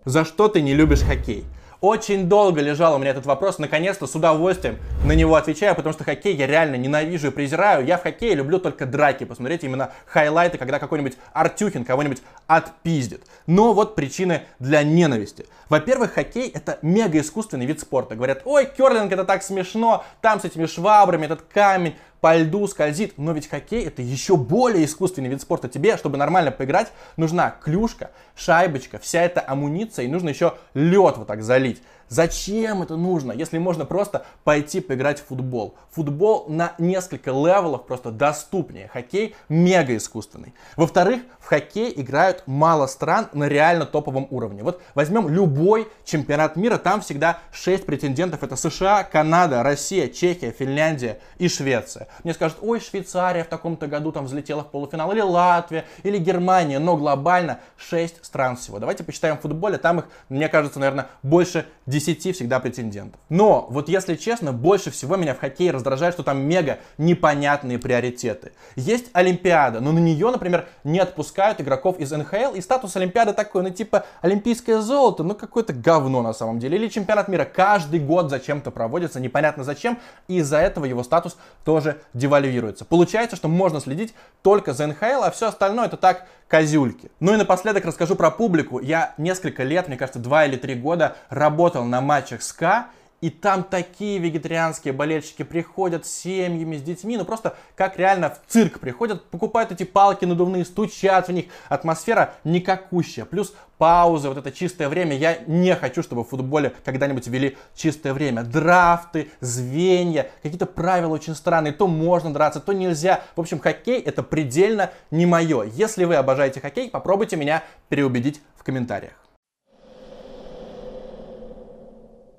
За 0.08 0.24
что 0.24 0.48
ты 0.48 0.62
не 0.62 0.72
любишь 0.72 1.02
хоккей? 1.02 1.44
Очень 1.82 2.30
долго 2.30 2.62
лежал 2.62 2.94
у 2.94 2.98
меня 2.98 3.10
этот 3.10 3.26
вопрос, 3.26 3.58
наконец-то 3.58 4.06
с 4.06 4.14
удовольствием 4.14 4.78
на 5.04 5.12
него 5.12 5.34
отвечаю, 5.34 5.76
потому 5.76 5.92
что 5.92 6.02
хоккей 6.02 6.34
я 6.34 6.46
реально 6.46 6.76
ненавижу 6.76 7.26
и 7.26 7.30
презираю. 7.30 7.84
Я 7.84 7.98
в 7.98 8.04
хоккее 8.04 8.34
люблю 8.34 8.58
только 8.58 8.86
драки, 8.86 9.24
посмотреть 9.24 9.64
именно 9.64 9.92
хайлайты, 10.06 10.56
когда 10.56 10.78
какой-нибудь 10.78 11.18
Артюхин 11.34 11.84
кого-нибудь 11.84 12.22
отпиздит. 12.46 13.22
Но 13.46 13.74
вот 13.74 13.96
причины 13.96 14.44
для 14.58 14.82
ненависти. 14.82 15.44
Во-первых, 15.68 16.14
хоккей 16.14 16.48
это 16.48 16.78
мега 16.80 17.20
искусственный 17.20 17.66
вид 17.66 17.78
спорта. 17.78 18.14
Говорят, 18.14 18.40
ой, 18.46 18.64
керлинг 18.64 19.12
это 19.12 19.26
так 19.26 19.42
смешно, 19.42 20.06
там 20.22 20.40
с 20.40 20.46
этими 20.46 20.64
швабрами, 20.64 21.26
этот 21.26 21.42
камень 21.42 21.96
по 22.20 22.36
льду 22.36 22.66
скользит. 22.66 23.14
Но 23.16 23.32
ведь 23.32 23.48
хоккей 23.48 23.86
это 23.86 24.02
еще 24.02 24.36
более 24.36 24.84
искусственный 24.84 25.28
вид 25.28 25.40
спорта. 25.40 25.68
Тебе, 25.68 25.96
чтобы 25.96 26.16
нормально 26.16 26.50
поиграть, 26.50 26.92
нужна 27.16 27.50
клюшка, 27.50 28.10
шайбочка, 28.36 28.98
вся 28.98 29.22
эта 29.22 29.42
амуниция, 29.46 30.04
и 30.04 30.08
нужно 30.08 30.28
еще 30.28 30.54
лед 30.74 31.16
вот 31.16 31.26
так 31.26 31.42
залить. 31.42 31.82
Зачем 32.08 32.82
это 32.82 32.96
нужно, 32.96 33.32
если 33.32 33.58
можно 33.58 33.84
просто 33.84 34.24
пойти 34.44 34.80
поиграть 34.80 35.20
в 35.20 35.26
футбол? 35.26 35.74
Футбол 35.90 36.46
на 36.48 36.72
несколько 36.78 37.30
level 37.30 37.70
ов 37.70 37.86
просто 37.86 38.10
доступнее. 38.10 38.88
Хоккей 38.88 39.34
мега 39.48 39.96
искусственный. 39.96 40.54
Во-вторых, 40.76 41.22
в 41.38 41.46
хоккей 41.46 41.92
играют 41.94 42.42
мало 42.46 42.86
стран 42.86 43.28
на 43.32 43.48
реально 43.48 43.86
топовом 43.86 44.26
уровне. 44.30 44.62
Вот 44.62 44.80
возьмем 44.94 45.28
любой 45.28 45.88
чемпионат 46.04 46.56
мира, 46.56 46.78
там 46.78 47.00
всегда 47.00 47.38
6 47.52 47.84
претендентов. 47.84 48.42
Это 48.42 48.56
США, 48.56 49.04
Канада, 49.04 49.62
Россия, 49.62 50.08
Чехия, 50.08 50.50
Финляндия 50.50 51.20
и 51.38 51.48
Швеция. 51.48 52.08
Мне 52.24 52.34
скажут, 52.34 52.58
ой, 52.62 52.80
Швейцария 52.80 53.44
в 53.44 53.48
таком-то 53.48 53.86
году 53.86 54.12
там 54.12 54.24
взлетела 54.24 54.62
в 54.62 54.70
полуфинал, 54.70 55.12
или 55.12 55.20
Латвия, 55.20 55.84
или 56.02 56.18
Германия, 56.18 56.78
но 56.78 56.96
глобально 56.96 57.60
6 57.76 58.24
стран 58.24 58.56
всего. 58.56 58.78
Давайте 58.78 59.04
посчитаем 59.04 59.36
в 59.36 59.40
футболе, 59.40 59.78
там 59.78 60.00
их, 60.00 60.06
мне 60.28 60.48
кажется, 60.48 60.78
наверное, 60.78 61.08
больше 61.22 61.66
10 61.86 61.97
10 61.98 62.34
всегда 62.34 62.60
претендентов. 62.60 63.20
Но, 63.28 63.66
вот 63.70 63.88
если 63.88 64.14
честно, 64.14 64.52
больше 64.52 64.90
всего 64.90 65.16
меня 65.16 65.34
в 65.34 65.40
хоккее 65.40 65.70
раздражает, 65.70 66.14
что 66.14 66.22
там 66.22 66.40
мега 66.40 66.78
непонятные 66.96 67.78
приоритеты. 67.78 68.52
Есть 68.76 69.06
Олимпиада, 69.12 69.80
но 69.80 69.92
на 69.92 69.98
нее, 69.98 70.30
например, 70.30 70.68
не 70.84 70.98
отпускают 70.98 71.60
игроков 71.60 71.98
из 71.98 72.10
НХЛ, 72.10 72.54
и 72.54 72.60
статус 72.60 72.96
Олимпиады 72.96 73.32
такой, 73.32 73.62
ну 73.62 73.70
типа 73.70 74.04
олимпийское 74.20 74.80
золото, 74.80 75.22
ну 75.22 75.34
какое-то 75.34 75.72
говно 75.72 76.22
на 76.22 76.32
самом 76.32 76.58
деле. 76.58 76.76
Или 76.76 76.88
чемпионат 76.88 77.28
мира 77.28 77.44
каждый 77.44 78.00
год 78.00 78.30
зачем-то 78.30 78.70
проводится, 78.70 79.20
непонятно 79.20 79.64
зачем, 79.64 79.98
и 80.28 80.38
из-за 80.38 80.58
этого 80.58 80.84
его 80.84 81.02
статус 81.02 81.36
тоже 81.64 82.00
девальвируется. 82.14 82.84
Получается, 82.84 83.36
что 83.36 83.48
можно 83.48 83.80
следить 83.80 84.14
только 84.42 84.72
за 84.72 84.86
НХЛ, 84.86 85.22
а 85.24 85.30
все 85.30 85.48
остальное 85.48 85.86
это 85.86 85.96
так 85.96 86.26
козюльки. 86.48 87.10
Ну 87.20 87.34
и 87.34 87.36
напоследок 87.36 87.84
расскажу 87.84 88.16
про 88.16 88.30
публику. 88.30 88.80
Я 88.80 89.14
несколько 89.18 89.62
лет, 89.62 89.86
мне 89.86 89.96
кажется, 89.96 90.18
два 90.18 90.46
или 90.46 90.56
три 90.56 90.74
года 90.74 91.16
работал 91.28 91.84
на 91.84 92.00
матчах 92.00 92.42
СКА, 92.42 92.86
и 93.20 93.30
там 93.30 93.64
такие 93.64 94.18
вегетарианские 94.18 94.92
болельщики 94.92 95.42
приходят 95.42 96.06
с 96.06 96.10
семьями, 96.10 96.76
с 96.76 96.82
детьми, 96.82 97.16
ну 97.16 97.24
просто 97.24 97.56
как 97.74 97.98
реально 97.98 98.30
в 98.30 98.40
цирк 98.50 98.78
приходят, 98.78 99.24
покупают 99.24 99.72
эти 99.72 99.82
палки 99.82 100.24
надувные, 100.24 100.64
стучат 100.64 101.28
в 101.28 101.32
них. 101.32 101.46
Атмосфера 101.68 102.34
никакущая. 102.44 103.24
Плюс 103.24 103.54
паузы, 103.78 104.28
вот 104.28 104.38
это 104.38 104.52
чистое 104.52 104.88
время. 104.88 105.16
Я 105.16 105.38
не 105.46 105.74
хочу, 105.74 106.02
чтобы 106.02 106.24
в 106.24 106.28
футболе 106.28 106.74
когда-нибудь 106.84 107.26
ввели 107.26 107.56
чистое 107.74 108.12
время. 108.12 108.42
Драфты, 108.42 109.30
звенья, 109.40 110.30
какие-то 110.42 110.66
правила 110.66 111.14
очень 111.14 111.34
странные. 111.34 111.72
То 111.72 111.86
можно 111.86 112.32
драться, 112.32 112.60
то 112.60 112.72
нельзя. 112.72 113.22
В 113.36 113.40
общем, 113.40 113.58
хоккей 113.58 114.00
это 114.00 114.22
предельно 114.22 114.90
не 115.10 115.26
мое. 115.26 115.64
Если 115.64 116.04
вы 116.04 116.16
обожаете 116.16 116.60
хоккей, 116.60 116.90
попробуйте 116.90 117.36
меня 117.36 117.64
переубедить 117.88 118.40
в 118.56 118.62
комментариях. 118.62 119.27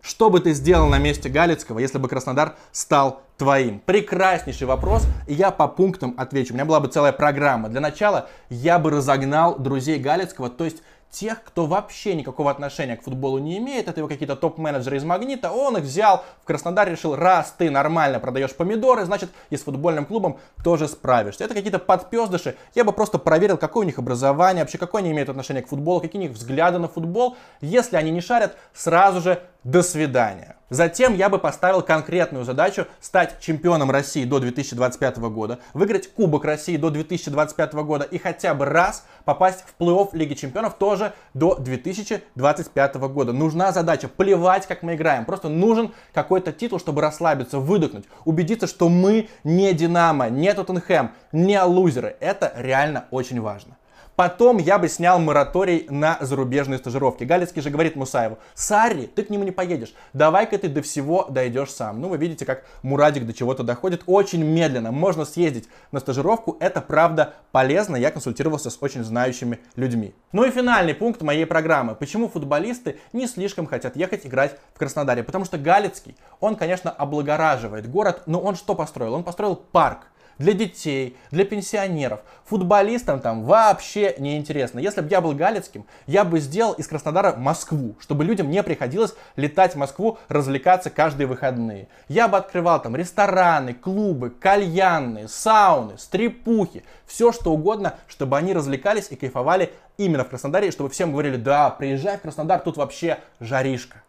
Что 0.01 0.29
бы 0.29 0.39
ты 0.39 0.53
сделал 0.53 0.87
на 0.87 0.97
месте 0.97 1.29
Галицкого, 1.29 1.79
если 1.79 1.97
бы 1.97 2.07
Краснодар 2.07 2.55
стал 2.71 3.21
твоим? 3.37 3.79
Прекраснейший 3.79 4.65
вопрос, 4.65 5.03
и 5.27 5.33
я 5.33 5.51
по 5.51 5.67
пунктам 5.67 6.15
отвечу. 6.17 6.53
У 6.53 6.55
меня 6.55 6.65
была 6.65 6.79
бы 6.79 6.87
целая 6.87 7.11
программа. 7.11 7.69
Для 7.69 7.81
начала 7.81 8.29
я 8.49 8.79
бы 8.79 8.91
разогнал 8.91 9.57
друзей 9.59 9.99
Галицкого, 9.99 10.49
то 10.49 10.63
есть 10.63 10.81
тех, 11.11 11.43
кто 11.43 11.65
вообще 11.65 12.13
никакого 12.13 12.51
отношения 12.51 12.95
к 12.95 13.03
футболу 13.03 13.39
не 13.39 13.57
имеет, 13.57 13.87
это 13.87 13.99
его 13.99 14.07
какие-то 14.07 14.35
топ-менеджеры 14.35 14.97
из 14.97 15.03
Магнита, 15.03 15.51
он 15.51 15.77
их 15.77 15.83
взял 15.83 16.23
в 16.43 16.45
Краснодар, 16.45 16.87
решил, 16.87 17.15
раз 17.15 17.53
ты 17.57 17.71
нормально 17.71 18.19
продаешь 18.19 18.53
помидоры, 18.53 19.05
значит 19.05 19.31
и 19.49 19.57
с 19.57 19.63
футбольным 19.63 20.05
клубом 20.05 20.39
тоже 20.63 20.87
справишься. 20.87 21.43
Это 21.43 21.53
какие-то 21.55 21.79
подпездыши, 21.79 22.55
я 22.75 22.83
бы 22.83 22.91
просто 22.91 23.17
проверил, 23.17 23.57
какое 23.57 23.85
у 23.85 23.87
них 23.87 23.97
образование, 23.97 24.63
вообще 24.63 24.77
какое 24.77 25.01
они 25.01 25.11
имеют 25.11 25.29
отношение 25.29 25.63
к 25.63 25.67
футболу, 25.67 25.99
какие 25.99 26.21
у 26.21 26.25
них 26.25 26.31
взгляды 26.31 26.77
на 26.77 26.87
футбол. 26.87 27.37
Если 27.61 27.95
они 27.95 28.11
не 28.11 28.21
шарят, 28.21 28.55
сразу 28.73 29.21
же 29.21 29.41
до 29.63 29.81
свидания. 29.83 30.55
Затем 30.69 31.15
я 31.15 31.29
бы 31.29 31.39
поставил 31.39 31.81
конкретную 31.81 32.45
задачу 32.45 32.85
стать 33.01 33.39
чемпионом 33.39 33.89
России 33.89 34.23
до 34.23 34.39
2025 34.39 35.17
года, 35.17 35.59
выиграть 35.73 36.13
Кубок 36.13 36.45
России 36.45 36.77
до 36.77 36.91
2025 36.91 37.73
года 37.73 38.05
и 38.05 38.19
хотя 38.19 38.53
бы 38.53 38.65
раз 38.65 39.03
попасть 39.25 39.65
в 39.65 39.81
плей-офф 39.81 40.09
Лиги 40.13 40.35
Чемпионов 40.35 40.75
тоже 40.75 41.13
до 41.33 41.55
2025 41.55 42.95
года. 42.95 43.33
Нужна 43.33 43.71
задача, 43.71 44.07
плевать, 44.07 44.67
как 44.67 44.83
мы 44.83 44.93
играем, 44.93 45.25
просто 45.25 45.49
нужен 45.49 45.91
какой-то 46.13 46.51
титул, 46.51 46.79
чтобы 46.79 47.01
расслабиться, 47.01 47.57
выдохнуть, 47.57 48.05
убедиться, 48.25 48.67
что 48.67 48.89
мы 48.89 49.27
не 49.43 49.73
Динамо, 49.73 50.29
не 50.29 50.53
Тоттенхэм, 50.53 51.11
не 51.31 51.59
лузеры. 51.63 52.15
Это 52.19 52.53
реально 52.55 53.05
очень 53.09 53.41
важно. 53.41 53.78
Потом 54.19 54.57
я 54.57 54.77
бы 54.77 54.89
снял 54.89 55.17
мораторий 55.17 55.87
на 55.89 56.17
зарубежные 56.19 56.77
стажировки. 56.77 57.23
Галицкий 57.23 57.61
же 57.61 57.69
говорит 57.69 57.95
Мусаеву, 57.95 58.37
Сари, 58.53 59.05
ты 59.05 59.23
к 59.23 59.29
нему 59.29 59.45
не 59.45 59.51
поедешь, 59.51 59.93
давай-ка 60.11 60.57
ты 60.57 60.67
до 60.67 60.81
всего 60.81 61.27
дойдешь 61.29 61.71
сам. 61.71 62.01
Ну, 62.01 62.09
вы 62.09 62.17
видите, 62.17 62.43
как 62.43 62.65
Мурадик 62.83 63.25
до 63.25 63.31
чего-то 63.31 63.63
доходит 63.63 64.03
очень 64.07 64.43
медленно. 64.43 64.91
Можно 64.91 65.23
съездить 65.23 65.69
на 65.93 66.01
стажировку, 66.01 66.57
это 66.59 66.81
правда 66.81 67.35
полезно, 67.53 67.95
я 67.95 68.11
консультировался 68.11 68.69
с 68.69 68.77
очень 68.81 69.05
знающими 69.05 69.59
людьми. 69.77 70.13
Ну 70.33 70.43
и 70.43 70.51
финальный 70.51 70.95
пункт 70.95 71.21
моей 71.21 71.45
программы. 71.45 71.95
Почему 71.95 72.27
футболисты 72.27 72.99
не 73.13 73.25
слишком 73.25 73.67
хотят 73.67 73.95
ехать 73.95 74.25
играть 74.25 74.57
в 74.73 74.79
Краснодаре? 74.79 75.23
Потому 75.23 75.45
что 75.45 75.57
Галицкий, 75.57 76.17
он, 76.41 76.57
конечно, 76.57 76.91
облагораживает 76.91 77.89
город, 77.89 78.23
но 78.25 78.41
он 78.41 78.55
что 78.55 78.75
построил? 78.75 79.13
Он 79.13 79.23
построил 79.23 79.55
парк 79.55 80.07
для 80.39 80.53
детей, 80.53 81.15
для 81.29 81.45
пенсионеров. 81.45 82.21
Футболистам 82.45 83.19
там 83.19 83.43
вообще 83.43 84.15
не 84.17 84.37
интересно. 84.37 84.79
Если 84.79 85.01
бы 85.01 85.09
я 85.09 85.21
был 85.21 85.33
Галицким, 85.33 85.85
я 86.07 86.23
бы 86.23 86.39
сделал 86.39 86.73
из 86.73 86.87
Краснодара 86.87 87.35
Москву, 87.35 87.95
чтобы 87.99 88.23
людям 88.23 88.49
не 88.49 88.63
приходилось 88.63 89.13
летать 89.35 89.73
в 89.73 89.77
Москву, 89.77 90.17
развлекаться 90.29 90.89
каждые 90.89 91.27
выходные. 91.27 91.87
Я 92.07 92.27
бы 92.27 92.37
открывал 92.37 92.81
там 92.81 92.95
рестораны, 92.95 93.73
клубы, 93.73 94.31
кальянные, 94.31 95.27
сауны, 95.27 95.97
стрипухи, 95.97 96.83
все 97.05 97.31
что 97.31 97.51
угодно, 97.51 97.95
чтобы 98.07 98.37
они 98.37 98.53
развлекались 98.53 99.07
и 99.11 99.15
кайфовали 99.15 99.71
именно 99.97 100.23
в 100.23 100.29
Краснодаре, 100.29 100.71
чтобы 100.71 100.89
всем 100.89 101.11
говорили, 101.11 101.35
да, 101.35 101.69
приезжай 101.69 102.17
в 102.17 102.21
Краснодар, 102.21 102.61
тут 102.61 102.77
вообще 102.77 103.19
жаришка. 103.39 104.01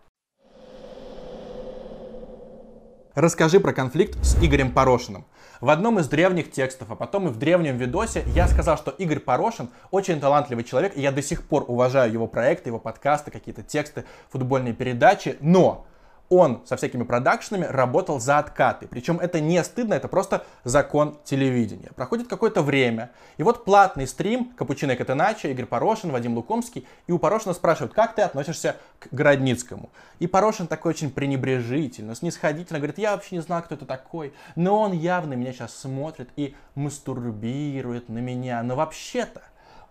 Расскажи 3.16 3.58
про 3.58 3.72
конфликт 3.72 4.16
с 4.24 4.36
Игорем 4.42 4.72
Порошиным. 4.72 5.26
В 5.60 5.68
одном 5.68 5.98
из 5.98 6.08
древних 6.08 6.50
текстов, 6.50 6.90
а 6.90 6.96
потом 6.96 7.26
и 7.26 7.30
в 7.30 7.36
древнем 7.36 7.76
видосе 7.76 8.24
я 8.28 8.48
сказал, 8.48 8.78
что 8.78 8.90
Игорь 8.92 9.18
Порошин 9.18 9.68
очень 9.90 10.18
талантливый 10.18 10.64
человек, 10.64 10.96
и 10.96 11.02
я 11.02 11.12
до 11.12 11.20
сих 11.20 11.42
пор 11.46 11.66
уважаю 11.68 12.10
его 12.10 12.26
проекты, 12.26 12.70
его 12.70 12.78
подкасты, 12.78 13.30
какие-то 13.30 13.62
тексты, 13.62 14.04
футбольные 14.30 14.72
передачи, 14.72 15.36
но 15.40 15.86
он 16.30 16.62
со 16.64 16.76
всякими 16.76 17.02
продакшенами 17.02 17.64
работал 17.64 18.20
за 18.20 18.38
откаты. 18.38 18.86
Причем 18.86 19.18
это 19.18 19.40
не 19.40 19.62
стыдно, 19.64 19.94
это 19.94 20.06
просто 20.06 20.46
закон 20.62 21.18
телевидения. 21.24 21.90
Проходит 21.96 22.28
какое-то 22.28 22.62
время, 22.62 23.10
и 23.36 23.42
вот 23.42 23.64
платный 23.64 24.06
стрим 24.06 24.52
Капучино 24.56 24.94
Катеначо, 24.94 25.48
Игорь 25.48 25.66
Порошин, 25.66 26.12
Вадим 26.12 26.36
Лукомский, 26.36 26.86
и 27.08 27.12
у 27.12 27.18
Порошина 27.18 27.52
спрашивают, 27.52 27.92
как 27.92 28.14
ты 28.14 28.22
относишься 28.22 28.76
к 29.00 29.08
Городницкому? 29.12 29.90
И 30.20 30.28
Порошин 30.28 30.68
такой 30.68 30.90
очень 30.90 31.10
пренебрежительно, 31.10 32.14
снисходительно 32.14 32.78
говорит, 32.78 32.98
я 32.98 33.10
вообще 33.10 33.34
не 33.34 33.42
знаю, 33.42 33.64
кто 33.64 33.74
это 33.74 33.84
такой, 33.84 34.32
но 34.54 34.80
он 34.80 34.92
явно 34.92 35.34
меня 35.34 35.52
сейчас 35.52 35.76
смотрит 35.76 36.30
и 36.36 36.54
мастурбирует 36.76 38.08
на 38.08 38.18
меня, 38.18 38.62
но 38.62 38.76
вообще-то 38.76 39.42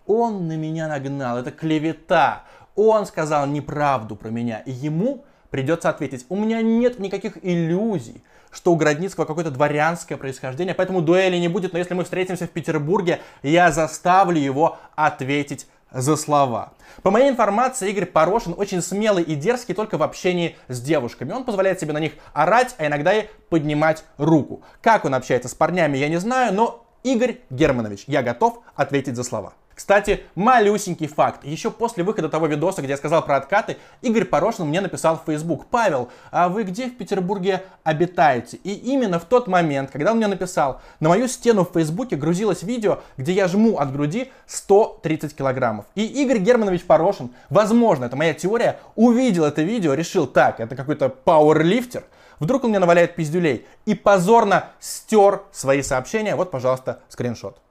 он 0.05 0.47
на 0.47 0.55
меня 0.55 0.87
нагнал, 0.87 1.37
это 1.37 1.51
клевета, 1.51 2.45
он 2.75 3.05
сказал 3.05 3.45
неправду 3.45 4.15
про 4.15 4.29
меня, 4.29 4.59
и 4.59 4.71
ему 4.71 5.25
придется 5.49 5.89
ответить. 5.89 6.25
У 6.29 6.35
меня 6.35 6.61
нет 6.61 6.99
никаких 6.99 7.37
иллюзий, 7.43 8.23
что 8.51 8.71
у 8.71 8.75
Градницкого 8.75 9.25
какое-то 9.25 9.51
дворянское 9.51 10.17
происхождение, 10.17 10.73
поэтому 10.73 11.01
дуэли 11.01 11.37
не 11.37 11.47
будет, 11.47 11.73
но 11.73 11.79
если 11.79 11.93
мы 11.93 12.03
встретимся 12.03 12.47
в 12.47 12.51
Петербурге, 12.51 13.19
я 13.43 13.71
заставлю 13.71 14.39
его 14.39 14.77
ответить 14.95 15.67
за 15.91 16.15
слова. 16.15 16.73
По 17.01 17.11
моей 17.11 17.29
информации, 17.29 17.89
Игорь 17.89 18.05
Порошин 18.05 18.53
очень 18.57 18.81
смелый 18.81 19.23
и 19.23 19.35
дерзкий 19.35 19.73
только 19.73 19.97
в 19.97 20.03
общении 20.03 20.55
с 20.67 20.81
девушками. 20.81 21.31
Он 21.31 21.43
позволяет 21.43 21.79
себе 21.79 21.93
на 21.93 21.99
них 21.99 22.13
орать, 22.33 22.75
а 22.77 22.87
иногда 22.87 23.13
и 23.13 23.27
поднимать 23.49 24.03
руку. 24.17 24.61
Как 24.81 25.05
он 25.05 25.15
общается 25.15 25.49
с 25.49 25.55
парнями, 25.55 25.97
я 25.97 26.09
не 26.09 26.17
знаю, 26.17 26.53
но 26.53 26.85
Игорь 27.03 27.37
Германович, 27.49 28.03
я 28.07 28.21
готов 28.21 28.59
ответить 28.75 29.15
за 29.15 29.23
слова. 29.23 29.53
Кстати, 29.79 30.25
малюсенький 30.35 31.07
факт. 31.07 31.45
Еще 31.45 31.71
после 31.71 32.03
выхода 32.03 32.27
того 32.27 32.47
видоса, 32.47 32.81
где 32.81 32.91
я 32.91 32.97
сказал 32.97 33.23
про 33.23 33.37
откаты, 33.37 33.77
Игорь 34.01 34.25
Порошин 34.25 34.67
мне 34.67 34.81
написал 34.81 35.15
в 35.15 35.25
Facebook. 35.25 35.67
Павел, 35.67 36.09
а 36.31 36.49
вы 36.49 36.63
где 36.63 36.87
в 36.87 36.97
Петербурге 36.97 37.63
обитаете? 37.85 38.57
И 38.65 38.73
именно 38.73 39.19
в 39.19 39.23
тот 39.23 39.47
момент, 39.47 39.89
когда 39.89 40.11
он 40.11 40.17
мне 40.17 40.27
написал, 40.27 40.81
на 40.99 41.07
мою 41.07 41.29
стену 41.29 41.63
в 41.63 41.71
Фейсбуке 41.71 42.17
грузилось 42.17 42.61
видео, 42.61 42.99
где 43.15 43.31
я 43.31 43.47
жму 43.47 43.77
от 43.77 43.93
груди 43.93 44.33
130 44.47 45.33
килограммов. 45.33 45.85
И 45.95 46.05
Игорь 46.05 46.39
Германович 46.39 46.83
Порошин, 46.83 47.31
возможно, 47.49 48.03
это 48.03 48.17
моя 48.17 48.33
теория, 48.33 48.81
увидел 48.97 49.45
это 49.45 49.61
видео, 49.61 49.93
решил, 49.93 50.27
так, 50.27 50.59
это 50.59 50.75
какой-то 50.75 51.07
пауэрлифтер, 51.07 52.03
Вдруг 52.39 52.65
он 52.65 52.71
мне 52.71 52.79
наваляет 52.79 53.15
пиздюлей 53.15 53.65
и 53.85 53.95
позорно 53.95 54.65
стер 54.81 55.43
свои 55.53 55.81
сообщения. 55.81 56.35
Вот, 56.35 56.51
пожалуйста, 56.51 56.99
скриншот. 57.07 57.61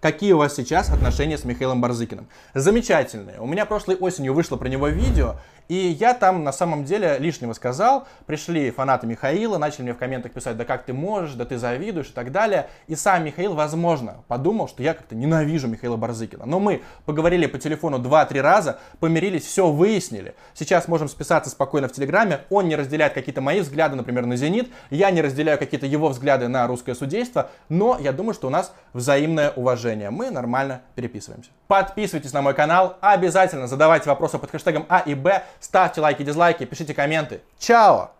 Какие 0.00 0.32
у 0.32 0.38
вас 0.38 0.54
сейчас 0.54 0.90
отношения 0.90 1.36
с 1.36 1.44
Михаилом 1.44 1.80
Барзыкиным? 1.80 2.28
Замечательные. 2.54 3.40
У 3.40 3.46
меня 3.46 3.66
прошлой 3.66 3.96
осенью 3.96 4.32
вышло 4.32 4.56
про 4.56 4.68
него 4.68 4.86
видео, 4.86 5.40
и 5.68 5.74
я 5.74 6.14
там 6.14 6.44
на 6.44 6.52
самом 6.52 6.84
деле 6.84 7.18
лишнего 7.18 7.52
сказал. 7.52 8.08
Пришли 8.26 8.70
фанаты 8.70 9.06
Михаила, 9.06 9.58
начали 9.58 9.82
мне 9.82 9.94
в 9.94 9.98
комментах 9.98 10.32
писать, 10.32 10.56
да 10.56 10.64
как 10.64 10.84
ты 10.84 10.92
можешь, 10.92 11.34
да 11.34 11.44
ты 11.44 11.58
завидуешь 11.58 12.08
и 12.08 12.12
так 12.12 12.32
далее. 12.32 12.68
И 12.86 12.94
сам 12.94 13.24
Михаил, 13.24 13.54
возможно, 13.54 14.24
подумал, 14.28 14.68
что 14.68 14.82
я 14.82 14.94
как-то 14.94 15.14
ненавижу 15.14 15.68
Михаила 15.68 15.96
Барзыкина. 15.96 16.46
Но 16.46 16.58
мы 16.58 16.82
поговорили 17.04 17.46
по 17.46 17.58
телефону 17.58 17.98
2-3 17.98 18.40
раза, 18.40 18.78
помирились, 18.98 19.44
все 19.44 19.70
выяснили. 19.70 20.34
Сейчас 20.54 20.88
можем 20.88 21.08
списаться 21.08 21.50
спокойно 21.50 21.88
в 21.88 21.92
Телеграме. 21.92 22.40
Он 22.50 22.68
не 22.68 22.76
разделяет 22.76 23.12
какие-то 23.12 23.40
мои 23.40 23.60
взгляды, 23.60 23.96
например, 23.96 24.24
на 24.24 24.36
«Зенит». 24.36 24.70
Я 24.90 25.10
не 25.10 25.20
разделяю 25.20 25.58
какие-то 25.58 25.86
его 25.86 26.08
взгляды 26.08 26.48
на 26.48 26.66
русское 26.66 26.94
судейство. 26.94 27.50
Но 27.68 27.98
я 28.00 28.12
думаю, 28.12 28.34
что 28.34 28.46
у 28.46 28.50
нас 28.50 28.72
взаимное 28.94 29.50
уважение. 29.50 30.10
Мы 30.10 30.30
нормально 30.30 30.80
переписываемся. 30.94 31.50
Подписывайтесь 31.66 32.32
на 32.32 32.40
мой 32.40 32.54
канал. 32.54 32.96
Обязательно 33.02 33.66
задавайте 33.66 34.08
вопросы 34.08 34.38
под 34.38 34.50
хэштегом 34.50 34.86
А 34.88 35.00
и 35.00 35.14
Б. 35.14 35.44
Ставьте 35.60 36.00
лайки, 36.00 36.22
дизлайки, 36.22 36.64
пишите 36.64 36.94
комменты. 36.94 37.40
Чао! 37.58 38.10